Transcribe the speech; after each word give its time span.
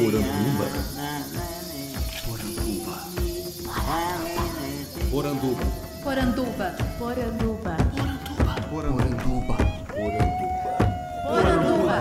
Poranduba. 0.00 0.64
Poranduba. 5.10 5.60
Poranduba. 6.02 6.74
Poranduba. 6.98 7.76
Poranduba. 8.70 8.70
Poranduba. 8.70 9.56
Poranduba. 11.26 11.98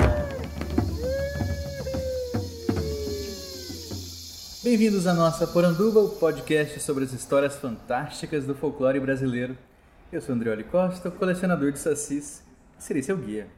Bem-vindos 4.64 5.06
à 5.06 5.14
nossa 5.14 5.46
Poranduba, 5.46 6.00
o 6.00 6.07
podcast 6.07 6.79
sobre 6.79 7.04
as 7.04 7.11
histórias 7.11 7.57
fantásticas 7.57 8.46
do 8.46 8.56
folclore 8.56 9.02
brasileiro. 9.02 9.57
Eu 10.10 10.21
sou 10.21 10.34
Andreoli 10.34 10.64
Costa, 10.64 11.11
colecionador 11.11 11.74
de 11.74 11.79
sacis, 11.79 12.46
e 12.79 12.82
serei 12.82 13.04
seu 13.04 13.18
guia. 13.18 13.50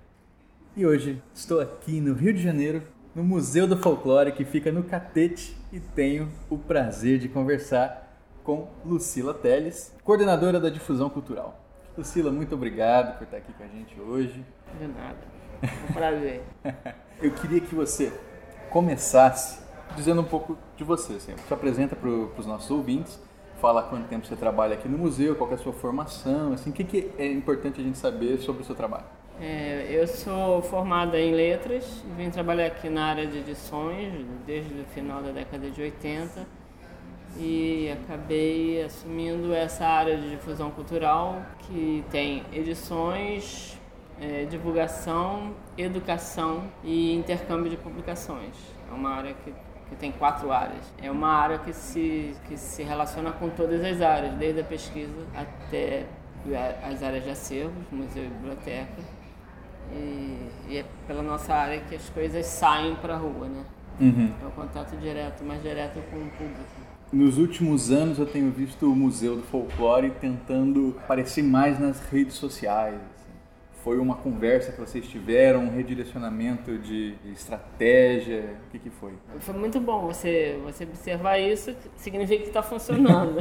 E 0.76 0.84
hoje 0.84 1.22
estou 1.32 1.60
aqui 1.60 2.02
no 2.02 2.16
Rio 2.16 2.34
de 2.34 2.42
Janeiro, 2.42 2.82
no 3.14 3.24
Museu 3.24 3.68
do 3.68 3.78
Folclore, 3.78 4.32
que 4.32 4.46
fica 4.46 4.72
no 4.72 4.84
Catete, 4.84 5.56
e 5.72 5.80
tenho 5.80 6.30
o 6.50 6.58
prazer 6.58 7.20
de 7.20 7.28
conversar 7.28 8.18
com 8.44 8.70
Lucila 8.86 9.34
Teles, 9.34 9.96
coordenadora 10.04 10.60
da 10.60 10.70
difusão 10.70 11.10
cultural. 11.10 11.60
Lucila, 11.98 12.32
muito 12.32 12.56
obrigado 12.56 13.18
por 13.18 13.26
estar 13.26 13.38
aqui 13.38 13.54
com 13.54 13.64
a 13.64 13.68
gente 13.68 14.00
hoje. 14.00 14.46
De 14.80 14.88
nada. 14.88 15.18
Um 15.90 15.94
prazer. 15.94 16.42
Eu 17.22 17.32
queria 17.32 17.60
que 17.62 17.76
você 17.76 18.12
começasse 18.70 19.62
dizendo 19.96 20.22
um 20.22 20.26
pouco 20.26 20.58
de 20.78 20.84
você. 20.84 21.14
Assim. 21.14 21.36
Se 21.48 21.54
apresenta 21.54 21.96
para 21.96 22.10
os 22.10 22.46
nossos 22.46 22.72
ouvintes, 22.72 23.20
fala 23.60 23.84
quanto 23.84 24.08
tempo 24.08 24.26
você 24.26 24.36
trabalha 24.36 24.74
aqui 24.74 24.88
no 24.88 24.98
museu, 24.98 25.36
qual 25.36 25.52
é 25.52 25.54
a 25.54 25.58
sua 25.58 25.74
formação, 25.74 26.54
assim, 26.54 26.72
o 26.72 26.74
que, 26.74 26.84
que 26.84 27.12
é 27.18 27.32
importante 27.32 27.80
a 27.80 27.84
gente 27.84 27.98
saber 27.98 28.40
sobre 28.40 28.64
o 28.64 28.66
seu 28.66 28.74
trabalho. 28.74 29.06
É, 29.44 29.88
eu 29.90 30.06
sou 30.06 30.62
formada 30.62 31.20
em 31.20 31.34
letras 31.34 32.06
vim 32.16 32.30
trabalhar 32.30 32.68
aqui 32.68 32.88
na 32.92 33.06
área 33.06 33.26
de 33.26 33.40
edições 33.40 34.24
desde 34.46 34.72
o 34.82 34.86
final 34.94 35.20
da 35.24 35.32
década 35.32 35.68
de 35.68 35.82
80 35.82 36.46
e 37.40 37.90
acabei 37.92 38.84
assumindo 38.84 39.52
essa 39.52 39.84
área 39.84 40.16
de 40.16 40.30
difusão 40.30 40.70
cultural 40.70 41.42
que 41.62 42.06
tem 42.12 42.44
edições, 42.54 43.80
é, 44.20 44.46
divulgação, 44.46 45.56
educação 45.76 46.66
e 46.84 47.16
intercâmbio 47.16 47.72
de 47.72 47.78
publicações. 47.78 48.56
É 48.92 48.94
uma 48.94 49.10
área 49.10 49.34
que, 49.34 49.52
que 49.90 49.96
tem 49.96 50.12
quatro 50.12 50.52
áreas. 50.52 50.94
É 51.02 51.10
uma 51.10 51.30
área 51.30 51.58
que 51.58 51.74
se, 51.74 52.36
que 52.48 52.56
se 52.56 52.84
relaciona 52.84 53.32
com 53.32 53.50
todas 53.50 53.84
as 53.84 54.02
áreas, 54.02 54.36
desde 54.36 54.62
a 54.62 54.64
pesquisa 54.64 55.26
até 55.34 56.06
as 56.84 57.02
áreas 57.02 57.24
de 57.24 57.32
acervos, 57.32 57.84
museu 57.92 58.24
e 58.24 58.28
biblioteca. 58.28 59.21
E, 59.94 60.50
e 60.70 60.78
é 60.78 60.86
pela 61.06 61.22
nossa 61.22 61.54
área 61.54 61.80
que 61.82 61.96
as 61.96 62.10
coisas 62.10 62.46
saem 62.46 62.96
para 62.96 63.16
a 63.16 63.18
rua, 63.18 63.48
né? 63.48 63.64
Uhum. 64.00 64.34
É 64.42 64.46
o 64.48 64.52
contato 64.52 64.96
direto, 64.98 65.44
mais 65.44 65.62
direto 65.62 66.02
com 66.10 66.18
o 66.18 66.30
público. 66.32 66.92
Nos 67.12 67.38
últimos 67.38 67.92
anos 67.92 68.20
eu 68.20 68.26
tenho 68.26 68.50
visto 68.52 68.90
o 68.90 68.96
Museu 68.96 69.36
do 69.36 69.44
Folclore 69.44 70.12
tentando 70.12 70.96
aparecer 71.04 71.44
mais 71.44 71.78
nas 71.78 72.00
redes 72.10 72.36
sociais. 72.36 72.96
assim. 72.96 73.32
Foi 73.84 74.00
uma 74.00 74.16
conversa 74.16 74.72
que 74.72 74.80
vocês 74.80 75.06
tiveram, 75.08 75.66
um 75.66 75.76
redirecionamento 75.76 76.78
de 76.78 77.16
estratégia? 77.26 78.56
O 78.68 78.72
que, 78.72 78.80
que 78.80 78.90
foi? 78.90 79.14
Foi 79.40 79.54
muito 79.54 79.80
bom 79.80 80.08
você, 80.08 80.58
você 80.64 80.86
observar 80.86 81.38
isso, 81.38 81.76
significa 81.98 82.44
que 82.44 82.48
está 82.48 82.64
funcionando. 82.64 83.40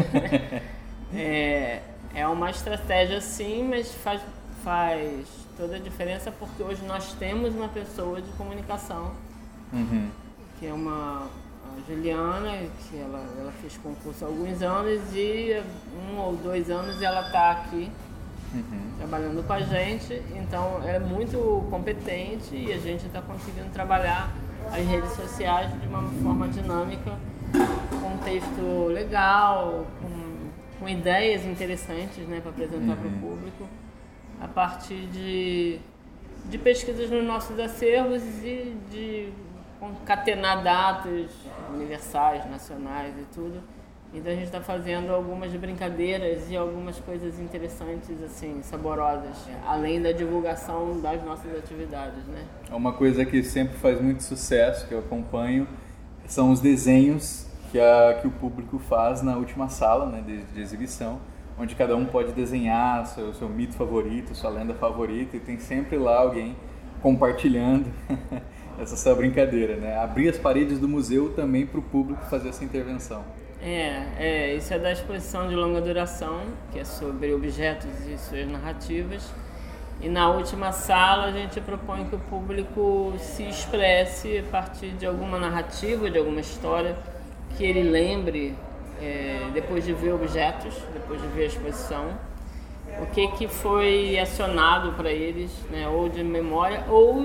é, 1.14 1.80
é 2.12 2.26
uma 2.26 2.50
estratégia 2.50 3.20
sim, 3.20 3.68
mas 3.68 3.94
faz, 3.94 4.20
faz 4.64 5.48
toda 5.61 5.77
a 5.77 5.78
diferença 5.78 6.33
porque 6.33 6.62
hoje 6.62 6.83
nós 6.86 7.12
temos 7.18 7.55
uma 7.55 7.68
pessoa 7.68 8.20
de 8.23 8.30
comunicação, 8.33 9.12
Uhum. 9.73 10.08
que 10.58 10.67
é 10.67 10.73
uma 10.73 11.29
Juliana, 11.86 12.52
que 12.89 12.98
ela, 12.98 13.23
ela 13.39 13.52
fez 13.61 13.77
concurso 13.77 14.24
há 14.24 14.29
alguns 14.29 14.61
anos 14.62 15.01
e 15.14 15.62
um 16.11 16.18
ou 16.18 16.34
dois 16.36 16.68
anos 16.70 17.01
ela 17.02 17.27
está 17.27 17.51
aqui 17.52 17.90
Uhum. 18.52 18.80
trabalhando 18.98 19.46
com 19.46 19.52
a 19.52 19.61
gente, 19.61 20.20
então 20.34 20.79
ela 20.83 20.96
é 20.96 20.98
muito 20.98 21.64
competente 21.70 22.57
e 22.57 22.73
a 22.73 22.79
gente 22.79 23.07
está 23.07 23.20
conseguindo 23.23 23.68
trabalhar 23.70 24.33
as 24.73 24.84
redes 24.86 25.13
sociais 25.13 25.70
de 25.80 25.86
uma 25.86 26.02
forma 26.23 26.48
dinâmica, 26.48 27.13
com 28.01 28.08
um 28.14 28.18
texto 28.18 28.86
legal, 28.89 29.86
com, 30.02 30.48
com 30.80 30.89
ideias 30.89 31.45
interessantes 31.45 32.27
né, 32.27 32.40
para 32.40 32.51
apresentar 32.51 32.96
para 32.96 33.07
o 33.07 33.13
público, 33.13 33.68
a 34.40 34.48
partir 34.48 35.06
de, 35.08 35.78
de 36.46 36.58
pesquisas 36.58 37.11
nos 37.11 37.24
nossos 37.24 37.58
acervos 37.58 38.23
e 38.42 38.74
de 38.90 39.33
concatenar 39.78 40.62
datas 40.62 41.30
universais, 41.73 42.48
nacionais 42.51 43.14
e 43.18 43.24
tudo. 43.34 43.62
Então 44.12 44.33
a 44.33 44.34
gente 44.34 44.46
está 44.46 44.61
fazendo 44.61 45.12
algumas 45.12 45.52
brincadeiras 45.52 46.51
e 46.51 46.56
algumas 46.56 46.98
coisas 46.98 47.39
interessantes, 47.39 48.20
assim, 48.24 48.61
saborosas, 48.62 49.36
além 49.64 50.02
da 50.02 50.11
divulgação 50.11 51.01
das 51.01 51.22
nossas 51.24 51.57
atividades, 51.57 52.24
né? 52.27 52.45
É 52.68 52.74
Uma 52.74 52.92
coisa 52.92 53.24
que 53.24 53.42
sempre 53.45 53.77
faz 53.77 54.01
muito 54.01 54.24
sucesso, 54.24 54.89
que 54.89 54.95
eu 54.95 54.98
acompanho, 54.98 55.68
são 56.27 56.51
os 56.51 56.61
desenhos 56.61 57.46
que, 57.70 57.78
a, 57.78 58.18
que 58.20 58.27
o 58.27 58.33
público 58.33 58.80
faz 58.80 59.22
na 59.22 59.36
última 59.36 59.68
sala 59.68 60.07
né, 60.07 60.22
de, 60.27 60.42
de 60.42 60.61
exibição, 60.61 61.20
onde 61.60 61.74
cada 61.74 61.94
um 61.94 62.06
pode 62.06 62.32
desenhar 62.32 63.06
seu, 63.06 63.34
seu 63.34 63.48
mito 63.48 63.74
favorito, 63.74 64.34
sua 64.34 64.48
lenda 64.48 64.72
favorita, 64.72 65.36
e 65.36 65.40
tem 65.40 65.58
sempre 65.58 65.98
lá 65.98 66.16
alguém 66.16 66.56
compartilhando 67.02 67.86
essa 68.80 68.96
sua 68.96 69.14
brincadeira, 69.14 69.76
né? 69.76 69.98
Abrir 69.98 70.30
as 70.30 70.38
paredes 70.38 70.78
do 70.78 70.88
museu 70.88 71.34
também 71.34 71.66
para 71.66 71.78
o 71.78 71.82
público 71.82 72.24
fazer 72.30 72.48
essa 72.48 72.64
intervenção. 72.64 73.22
É, 73.62 74.06
é, 74.18 74.54
isso 74.54 74.72
é 74.72 74.78
da 74.78 74.90
exposição 74.90 75.48
de 75.48 75.54
longa 75.54 75.82
duração, 75.82 76.44
que 76.72 76.78
é 76.78 76.84
sobre 76.84 77.34
objetos 77.34 77.90
e 78.06 78.16
suas 78.16 78.48
narrativas. 78.48 79.30
E 80.00 80.08
na 80.08 80.30
última 80.30 80.72
sala 80.72 81.27
a 81.27 81.32
gente 81.32 81.60
propõe 81.60 82.06
que 82.06 82.14
o 82.14 82.18
público 82.18 83.12
se 83.18 83.42
expresse 83.42 84.38
a 84.38 84.42
partir 84.44 84.92
de 84.92 85.04
alguma 85.04 85.38
narrativa, 85.38 86.10
de 86.10 86.16
alguma 86.16 86.40
história 86.40 86.96
que 87.54 87.64
ele 87.64 87.82
lembre 87.82 88.56
é, 89.00 89.48
depois 89.52 89.84
de 89.84 89.92
ver 89.92 90.12
objetos, 90.12 90.74
depois 90.92 91.20
de 91.20 91.28
ver 91.28 91.44
a 91.44 91.46
exposição, 91.46 92.08
o 93.00 93.06
que, 93.06 93.28
que 93.28 93.48
foi 93.48 94.18
acionado 94.18 94.92
para 94.92 95.11
eles, 95.11 95.50
né, 95.70 95.86
ou 95.88 96.08
de 96.08 96.22
memória 96.22 96.84
ou 96.88 97.24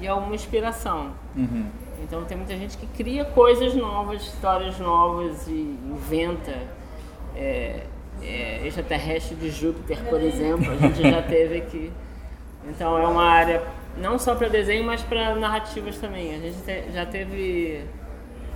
de 0.00 0.06
alguma 0.08 0.34
inspiração. 0.34 1.12
Uhum. 1.36 1.66
Então 2.02 2.24
tem 2.24 2.36
muita 2.36 2.56
gente 2.56 2.76
que 2.78 2.86
cria 2.86 3.24
coisas 3.24 3.74
novas, 3.74 4.22
histórias 4.22 4.78
novas 4.78 5.46
e 5.48 5.78
inventa. 5.90 6.54
É, 7.36 7.84
é, 8.22 8.66
extraterrestre 8.66 9.34
de 9.36 9.50
Júpiter, 9.50 9.98
por 10.08 10.20
exemplo, 10.20 10.70
a 10.70 10.76
gente 10.76 11.02
já 11.10 11.22
teve 11.22 11.58
aqui. 11.58 11.92
Então 12.68 12.98
é 12.98 13.06
uma 13.06 13.24
área 13.24 13.62
não 13.96 14.18
só 14.18 14.34
para 14.34 14.48
desenho, 14.48 14.84
mas 14.84 15.02
para 15.02 15.34
narrativas 15.36 15.96
também. 15.98 16.34
A 16.34 16.38
gente 16.38 16.58
te- 16.58 16.92
já 16.92 17.06
teve. 17.06 17.82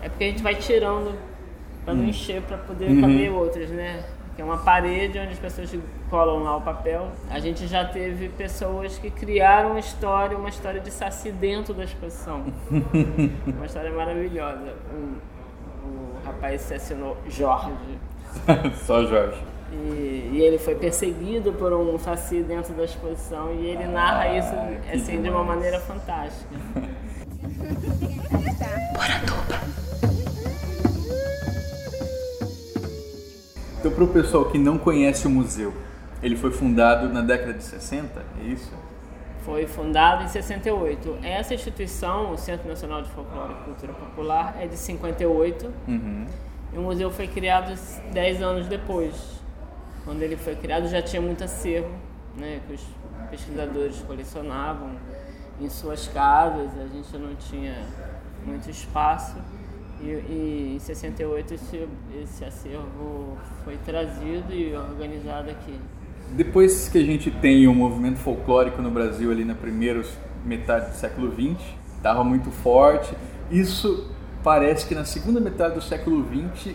É 0.03 0.09
porque 0.09 0.25
a 0.25 0.27
gente 0.29 0.43
vai 0.43 0.55
tirando 0.55 1.15
para 1.85 1.95
não 1.95 2.05
encher, 2.05 2.43
para 2.43 2.57
poder 2.59 3.01
caber 3.01 3.31
outras, 3.31 3.71
né? 3.71 4.03
Que 4.35 4.43
é 4.43 4.45
uma 4.45 4.59
parede 4.59 5.19
onde 5.19 5.33
as 5.33 5.39
pessoas 5.39 5.71
colam 6.11 6.43
lá 6.43 6.57
o 6.57 6.61
papel. 6.61 7.09
A 7.31 7.39
gente 7.39 7.67
já 7.67 7.85
teve 7.85 8.29
pessoas 8.31 8.99
que 8.99 9.11
criaram 9.11 9.71
uma 9.71 9.81
história, 9.81 10.37
uma 10.37 10.49
história 10.49 10.81
de 10.81 10.91
saci 10.91 11.31
dentro 11.31 11.73
da 11.73 11.85
exposição. 11.85 12.45
uma 13.47 13.67
história 13.67 13.93
maravilhosa. 13.93 14.75
O, 14.93 15.87
o 15.87 16.19
rapaz 16.25 16.63
se 16.63 16.75
assinou 16.75 17.17
Jorge. 17.29 17.71
Só 18.85 19.05
Jorge. 19.05 19.41
E, 19.73 20.31
e 20.33 20.41
ele 20.41 20.59
foi 20.59 20.75
perseguido 20.75 21.53
por 21.53 21.73
um 21.73 21.99
saci 21.99 22.43
dentro 22.43 22.73
da 22.75 22.85
exposição 22.85 23.53
e 23.55 23.67
ele 23.67 23.87
narra 23.87 24.23
Ah, 24.23 24.39
isso 24.39 24.53
que 24.85 24.97
assim 24.97 25.21
de 25.21 25.29
uma 25.29 25.43
maneira 25.43 25.81
fantástica. 25.81 26.55
Então, 33.85 33.95
para 33.95 34.05
o 34.05 34.09
pessoal 34.09 34.47
que 34.47 34.57
não 34.57 34.79
conhece 34.79 35.27
o 35.27 35.31
museu, 35.31 35.71
ele 36.23 36.37
foi 36.37 36.51
fundado 36.51 37.07
na 37.13 37.21
década 37.21 37.53
de 37.53 37.63
60, 37.63 38.19
é 38.41 38.45
isso? 38.45 38.73
Foi 39.45 39.67
fundado 39.67 40.25
em 40.25 40.29
68. 40.29 41.19
Essa 41.23 41.53
instituição, 41.53 42.33
o 42.33 42.39
Centro 42.39 42.67
Nacional 42.67 43.03
de 43.03 43.11
Folclore 43.11 43.53
e 43.53 43.65
Cultura 43.65 43.93
Popular, 43.93 44.57
é 44.59 44.67
de 44.67 44.79
58 44.79 45.71
Uhum. 45.87 46.27
e 46.73 46.79
o 46.79 46.81
museu 46.81 47.11
foi 47.11 47.27
criado 47.27 47.79
10 48.11 48.41
anos 48.41 48.69
depois. 48.69 49.15
Quando 50.03 50.23
ele 50.23 50.39
foi 50.39 50.57
criado 50.57 50.89
já 50.89 51.03
tinha 51.03 51.21
muito 51.21 51.45
acervo, 51.45 51.91
né, 52.39 52.63
que 52.67 52.73
os 52.73 52.83
pesquisadores 53.31 53.99
colecionavam 54.07 54.93
em 55.61 55.69
suas 55.69 56.09
casas, 56.09 56.71
a 56.79 56.87
gente 56.87 57.19
não 57.19 57.35
tinha 57.35 57.85
muito 58.47 58.71
espaço. 58.71 59.37
E, 60.05 60.11
e 60.11 60.73
em 60.77 60.79
68 60.79 61.55
esse, 61.55 61.89
esse 62.23 62.45
acervo 62.45 63.39
foi 63.65 63.79
trazido 63.79 64.53
e 64.53 64.75
organizado 64.75 65.51
aqui. 65.51 65.75
Depois 66.33 66.89
que 66.89 66.99
a 66.99 67.05
gente 67.05 67.31
tem 67.31 67.67
o 67.67 67.75
movimento 67.75 68.19
folclórico 68.19 68.83
no 68.83 68.91
Brasil 68.91 69.31
ali 69.31 69.45
na 69.45 69.55
primeira 69.55 70.03
metade 70.45 70.91
do 70.91 70.97
século 70.97 71.33
XX, 71.33 71.63
estava 71.97 72.23
muito 72.23 72.51
forte. 72.51 73.15
Isso 73.51 74.11
parece 74.43 74.87
que 74.87 74.95
na 74.95 75.05
segunda 75.05 75.41
metade 75.41 75.75
do 75.75 75.81
século 75.81 76.23
XX 76.25 76.75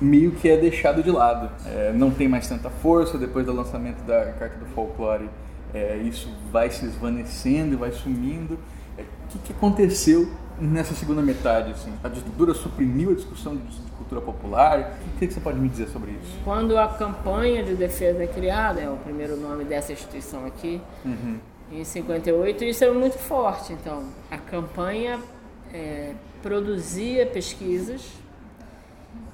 meio 0.00 0.32
que 0.32 0.48
é 0.48 0.56
deixado 0.56 1.02
de 1.02 1.10
lado. 1.10 1.50
É, 1.64 1.92
não 1.94 2.10
tem 2.10 2.28
mais 2.28 2.46
tanta 2.46 2.68
força 2.68 3.16
depois 3.16 3.46
do 3.46 3.52
lançamento 3.52 4.02
da 4.02 4.32
Carta 4.32 4.58
do 4.58 4.66
Folclore. 4.66 5.30
É, 5.72 5.96
isso 5.96 6.30
vai 6.52 6.70
se 6.70 6.84
esvanecendo, 6.84 7.78
vai 7.78 7.92
sumindo. 7.92 8.58
É, 8.98 9.02
o 9.02 9.28
que, 9.30 9.38
que 9.38 9.52
aconteceu 9.52 10.28
nessa 10.58 10.94
segunda 10.94 11.20
metade? 11.22 11.72
Assim? 11.72 11.92
A 12.02 12.08
ditadura 12.08 12.54
suprimiu 12.54 13.10
a 13.10 13.14
discussão 13.14 13.56
de 13.56 13.62
cultura 13.98 14.20
popular? 14.20 14.96
O 15.14 15.18
que, 15.18 15.26
que 15.26 15.34
você 15.34 15.40
pode 15.40 15.58
me 15.58 15.68
dizer 15.68 15.88
sobre 15.88 16.12
isso? 16.12 16.38
Quando 16.44 16.78
a 16.78 16.88
campanha 16.88 17.62
de 17.62 17.74
defesa 17.74 18.22
é 18.22 18.26
criada, 18.26 18.80
é 18.80 18.88
o 18.88 18.96
primeiro 18.96 19.36
nome 19.36 19.64
dessa 19.64 19.92
instituição 19.92 20.46
aqui, 20.46 20.80
Uhum. 21.04 21.38
em 21.72 21.84
58, 21.84 22.64
isso 22.64 22.84
é 22.84 22.90
muito 22.90 23.18
forte. 23.18 23.72
Então, 23.72 24.04
a 24.30 24.38
campanha 24.38 25.18
é, 25.74 26.12
produzia 26.42 27.26
pesquisas 27.26 28.02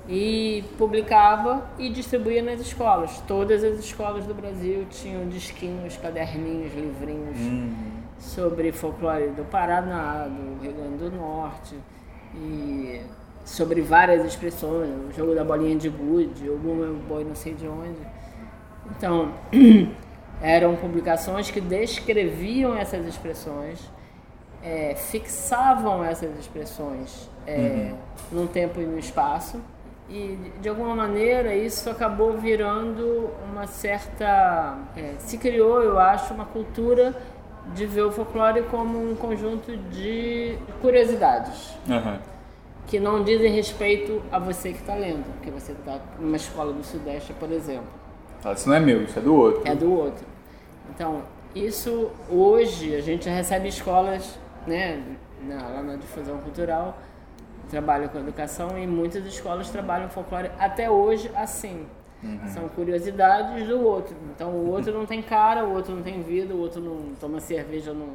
e 0.08 0.64
publicava 0.78 1.64
e 1.78 1.88
distribuía 1.88 2.42
nas 2.42 2.60
escolas. 2.60 3.22
Todas 3.28 3.62
as 3.62 3.78
escolas 3.78 4.24
do 4.26 4.34
Brasil 4.34 4.86
tinham 4.90 5.28
disquinhos, 5.28 5.96
caderninhos, 5.96 6.74
livrinhos 6.74 7.36
sobre 8.22 8.70
folclore 8.70 9.30
do 9.30 9.44
Paraná, 9.44 10.28
do 10.28 10.62
Rio 10.62 10.72
Grande 10.72 10.96
do 10.96 11.10
Norte 11.10 11.76
e 12.34 13.00
sobre 13.44 13.80
várias 13.82 14.24
expressões, 14.24 14.88
o 15.08 15.12
jogo 15.12 15.34
da 15.34 15.44
bolinha 15.44 15.76
de 15.76 15.88
gude, 15.88 16.48
o 16.48 16.56
bumbo 16.56 16.94
boi 17.08 17.24
não 17.24 17.34
sei 17.34 17.52
de 17.54 17.66
onde. 17.66 17.98
Então, 18.96 19.32
eram 20.40 20.76
publicações 20.76 21.50
que 21.50 21.60
descreviam 21.60 22.76
essas 22.76 23.04
expressões, 23.06 23.80
é, 24.62 24.94
fixavam 24.94 26.04
essas 26.04 26.38
expressões 26.38 27.28
é, 27.44 27.92
num 28.30 28.46
tempo 28.46 28.80
e 28.80 28.86
no 28.86 28.98
espaço. 28.98 29.60
E, 30.08 30.38
de 30.60 30.68
alguma 30.68 30.94
maneira, 30.94 31.54
isso 31.54 31.88
acabou 31.88 32.36
virando 32.36 33.30
uma 33.50 33.66
certa. 33.66 34.78
é, 34.96 35.14
se 35.18 35.38
criou, 35.38 35.82
eu 35.82 35.98
acho, 35.98 36.34
uma 36.34 36.44
cultura 36.44 37.14
de 37.74 37.86
ver 37.86 38.02
o 38.02 38.12
folclore 38.12 38.62
como 38.64 39.10
um 39.10 39.14
conjunto 39.14 39.76
de 39.76 40.56
curiosidades 40.80 41.74
Aham. 41.88 42.18
que 42.86 42.98
não 43.00 43.22
dizem 43.24 43.50
respeito 43.52 44.20
a 44.30 44.38
você 44.38 44.72
que 44.72 44.80
está 44.80 44.94
lendo, 44.94 45.24
porque 45.34 45.50
você 45.50 45.72
está 45.72 45.98
numa 46.18 46.36
escola 46.36 46.72
do 46.72 46.82
Sudeste, 46.84 47.32
por 47.34 47.50
exemplo, 47.50 47.86
Ah, 48.44 48.52
Isso 48.52 48.68
não 48.68 48.76
é 48.76 48.80
meu, 48.80 49.02
isso 49.04 49.18
é 49.18 49.22
do 49.22 49.34
outro. 49.34 49.62
é 49.64 49.74
do 49.74 49.92
outro. 49.92 50.26
Então, 50.94 51.22
isso 51.54 52.10
hoje 52.28 52.94
a 52.96 53.00
gente 53.00 53.28
recebe 53.28 53.68
escolas, 53.68 54.38
né, 54.66 55.00
na, 55.44 55.68
lá 55.68 55.82
na 55.82 55.96
difusão 55.96 56.38
cultural, 56.38 56.98
trabalho 57.70 58.08
com 58.10 58.18
educação 58.18 58.76
e 58.76 58.86
muitas 58.86 59.24
escolas 59.24 59.70
trabalham 59.70 60.08
folclore 60.10 60.50
até 60.58 60.90
hoje 60.90 61.30
assim. 61.34 61.86
São 62.48 62.68
curiosidades 62.68 63.66
do 63.66 63.80
outro. 63.80 64.14
Então 64.34 64.50
o 64.50 64.70
outro 64.70 64.92
não 64.92 65.04
tem 65.04 65.20
cara, 65.20 65.64
o 65.64 65.74
outro 65.74 65.94
não 65.94 66.02
tem 66.02 66.22
vida, 66.22 66.54
o 66.54 66.58
outro 66.58 66.80
não 66.80 67.14
toma 67.20 67.40
cerveja, 67.40 67.92
não, 67.92 68.10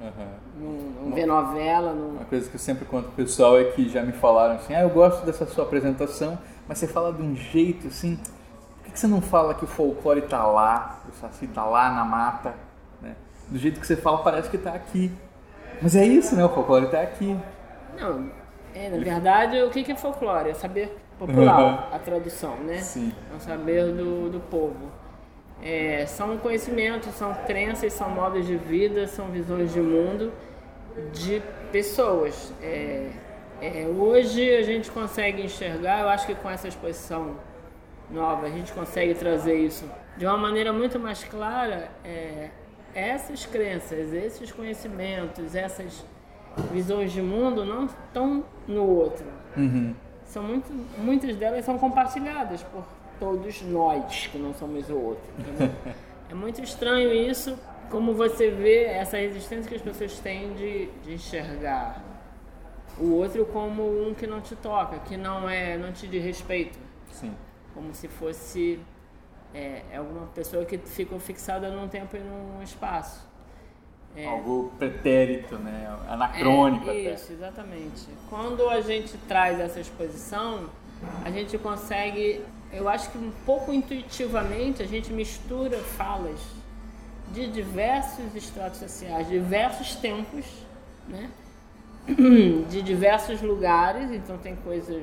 Aham. 0.00 0.28
não, 0.58 0.72
não 1.04 1.14
vê 1.14 1.26
novela, 1.26 1.92
não, 1.92 2.08
Uma 2.10 2.24
coisa 2.24 2.48
que 2.48 2.56
eu 2.56 2.60
sempre 2.60 2.86
conto 2.86 3.06
pro 3.06 3.16
pessoal 3.24 3.58
é 3.58 3.64
que 3.64 3.86
já 3.88 4.02
me 4.02 4.12
falaram 4.12 4.54
assim, 4.54 4.74
ah, 4.74 4.80
eu 4.80 4.88
gosto 4.88 5.26
dessa 5.26 5.44
sua 5.46 5.64
apresentação, 5.64 6.38
mas 6.66 6.78
você 6.78 6.88
fala 6.88 7.12
de 7.12 7.22
um 7.22 7.36
jeito 7.36 7.88
assim, 7.88 8.16
por 8.16 8.84
que 8.84 8.92
que 8.92 8.98
você 8.98 9.06
não 9.06 9.20
fala 9.20 9.54
que 9.54 9.64
o 9.64 9.68
folclore 9.68 10.22
tá 10.22 10.46
lá, 10.46 11.02
o 11.06 11.12
Saci 11.12 11.46
tá 11.46 11.64
lá 11.64 11.92
na 11.92 12.04
mata, 12.04 12.54
né? 13.02 13.14
Do 13.48 13.58
jeito 13.58 13.78
que 13.78 13.86
você 13.86 13.96
fala 13.96 14.18
parece 14.18 14.48
que 14.48 14.56
tá 14.56 14.72
aqui. 14.72 15.12
Mas 15.82 15.94
é 15.94 16.04
isso, 16.04 16.34
né? 16.34 16.44
O 16.44 16.48
folclore 16.48 16.86
tá 16.86 17.00
aqui. 17.00 17.36
Não, 17.98 18.30
é, 18.74 18.88
na 18.88 18.98
verdade, 18.98 19.60
o 19.62 19.70
que 19.70 19.82
que 19.82 19.92
é 19.92 19.96
folclore? 19.96 20.50
É 20.50 20.54
saber 20.54 20.96
popular, 21.26 21.90
a 21.92 21.98
tradução, 21.98 22.56
né? 22.56 22.78
Sim. 22.78 23.12
É 23.32 23.36
o 23.36 23.40
saber 23.40 23.92
do, 23.92 24.30
do 24.30 24.40
povo. 24.40 24.90
É, 25.62 26.06
são 26.06 26.38
conhecimentos, 26.38 27.12
são 27.14 27.34
crenças, 27.46 27.92
são 27.92 28.08
modos 28.08 28.46
de 28.46 28.56
vida, 28.56 29.06
são 29.06 29.26
visões 29.26 29.72
de 29.72 29.80
mundo 29.80 30.32
de 31.12 31.42
pessoas. 31.70 32.52
É, 32.62 33.10
é, 33.60 33.86
hoje 33.86 34.56
a 34.56 34.62
gente 34.62 34.90
consegue 34.90 35.42
enxergar, 35.42 36.00
eu 36.00 36.08
acho 36.08 36.26
que 36.26 36.34
com 36.34 36.48
essa 36.48 36.66
exposição 36.66 37.36
nova, 38.10 38.46
a 38.46 38.50
gente 38.50 38.72
consegue 38.72 39.14
trazer 39.14 39.54
isso 39.54 39.84
de 40.16 40.24
uma 40.24 40.38
maneira 40.38 40.72
muito 40.72 40.98
mais 40.98 41.22
clara. 41.24 41.90
É, 42.02 42.48
essas 42.94 43.44
crenças, 43.44 44.12
esses 44.12 44.50
conhecimentos, 44.50 45.54
essas 45.54 46.04
visões 46.72 47.12
de 47.12 47.22
mundo 47.22 47.64
não 47.64 47.84
estão 47.84 48.44
no 48.66 48.84
outro. 48.84 49.26
São 50.30 50.44
muito, 50.44 50.72
muitas 50.98 51.34
delas 51.36 51.64
são 51.64 51.76
compartilhadas 51.76 52.62
por 52.62 52.84
todos 53.18 53.62
nós 53.62 54.28
que 54.28 54.38
não 54.38 54.54
somos 54.54 54.88
o 54.88 54.96
outro. 54.96 55.24
entendeu? 55.36 55.74
é 56.30 56.34
muito 56.34 56.62
estranho 56.62 57.12
isso, 57.12 57.58
como 57.90 58.14
você 58.14 58.48
vê 58.48 58.84
essa 58.84 59.16
resistência 59.16 59.68
que 59.68 59.74
as 59.74 59.82
pessoas 59.82 60.20
têm 60.20 60.54
de, 60.54 60.86
de 61.04 61.14
enxergar 61.14 62.00
o 62.96 63.12
outro 63.14 63.44
como 63.46 63.82
um 63.82 64.14
que 64.14 64.24
não 64.24 64.40
te 64.40 64.54
toca, 64.54 65.00
que 65.00 65.16
não 65.16 65.50
é, 65.50 65.76
não 65.76 65.92
te 65.92 66.06
diz 66.06 66.22
respeito, 66.22 66.78
Sim. 67.10 67.34
como 67.74 67.92
se 67.92 68.06
fosse 68.06 68.78
é, 69.52 69.82
é 69.90 69.96
alguma 69.96 70.26
pessoa 70.28 70.64
que 70.64 70.78
ficou 70.78 71.18
fixada 71.18 71.68
num 71.70 71.88
tempo 71.88 72.16
e 72.16 72.20
num 72.20 72.62
espaço. 72.62 73.28
É. 74.16 74.26
Algo 74.26 74.72
pretérito, 74.78 75.56
né? 75.56 75.96
Anacrônico 76.08 76.88
É, 76.88 76.90
até. 76.90 77.14
Isso, 77.14 77.32
exatamente. 77.32 78.08
Quando 78.28 78.68
a 78.68 78.80
gente 78.80 79.16
traz 79.28 79.60
essa 79.60 79.80
exposição, 79.80 80.68
a 81.24 81.30
gente 81.30 81.56
consegue, 81.58 82.42
eu 82.72 82.88
acho 82.88 83.10
que 83.10 83.18
um 83.18 83.30
pouco 83.46 83.72
intuitivamente, 83.72 84.82
a 84.82 84.86
gente 84.86 85.12
mistura 85.12 85.78
falas 85.78 86.40
de 87.32 87.46
diversos 87.46 88.34
estratos 88.34 88.80
sociais, 88.80 89.28
diversos 89.28 89.94
tempos, 89.96 90.44
né? 91.08 91.30
de 92.68 92.82
diversos 92.82 93.40
lugares. 93.40 94.10
Então 94.10 94.36
tem 94.38 94.56
coisas, 94.56 95.02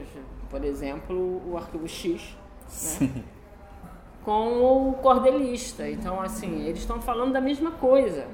por 0.49 0.63
exemplo, 0.63 1.41
o 1.49 1.57
arquivo 1.57 1.87
X, 1.87 2.35
né? 3.01 3.23
com 4.25 4.89
o 4.89 4.93
cordelista. 4.95 5.89
Então, 5.89 6.21
assim, 6.21 6.65
eles 6.65 6.79
estão 6.79 7.01
falando 7.01 7.31
da 7.31 7.39
mesma 7.39 7.71
coisa. 7.71 8.27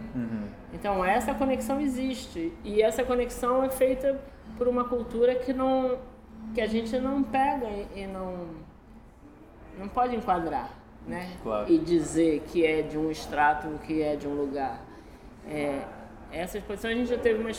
Então, 0.74 1.04
essa 1.06 1.34
conexão 1.34 1.80
existe. 1.80 2.52
E 2.64 2.82
essa 2.82 3.04
conexão 3.04 3.64
é 3.64 3.70
feita 3.70 4.20
por 4.58 4.68
uma 4.68 4.84
cultura 4.86 5.36
que 5.36 5.54
não 5.54 5.98
que 6.54 6.60
a 6.62 6.68
gente 6.68 7.00
não 7.00 7.24
pega 7.24 7.68
e 7.96 8.06
não 8.06 8.48
não 9.78 9.88
pode 9.88 10.16
enquadrar, 10.16 10.70
né? 11.08 11.32
Claro. 11.42 11.72
E 11.72 11.78
dizer 11.80 12.42
que 12.48 12.66
é 12.66 12.82
de 12.82 12.98
um 12.98 13.10
extrato, 13.10 13.68
que 13.86 14.02
é 14.02 14.16
de 14.16 14.28
um 14.28 14.34
lugar. 14.36 14.82
É, 15.50 15.82
essa 16.32 16.58
exposição 16.58 16.92
a 16.92 16.94
gente 16.94 17.08
já 17.10 17.18
teve 17.18 17.40
uma, 17.42 17.50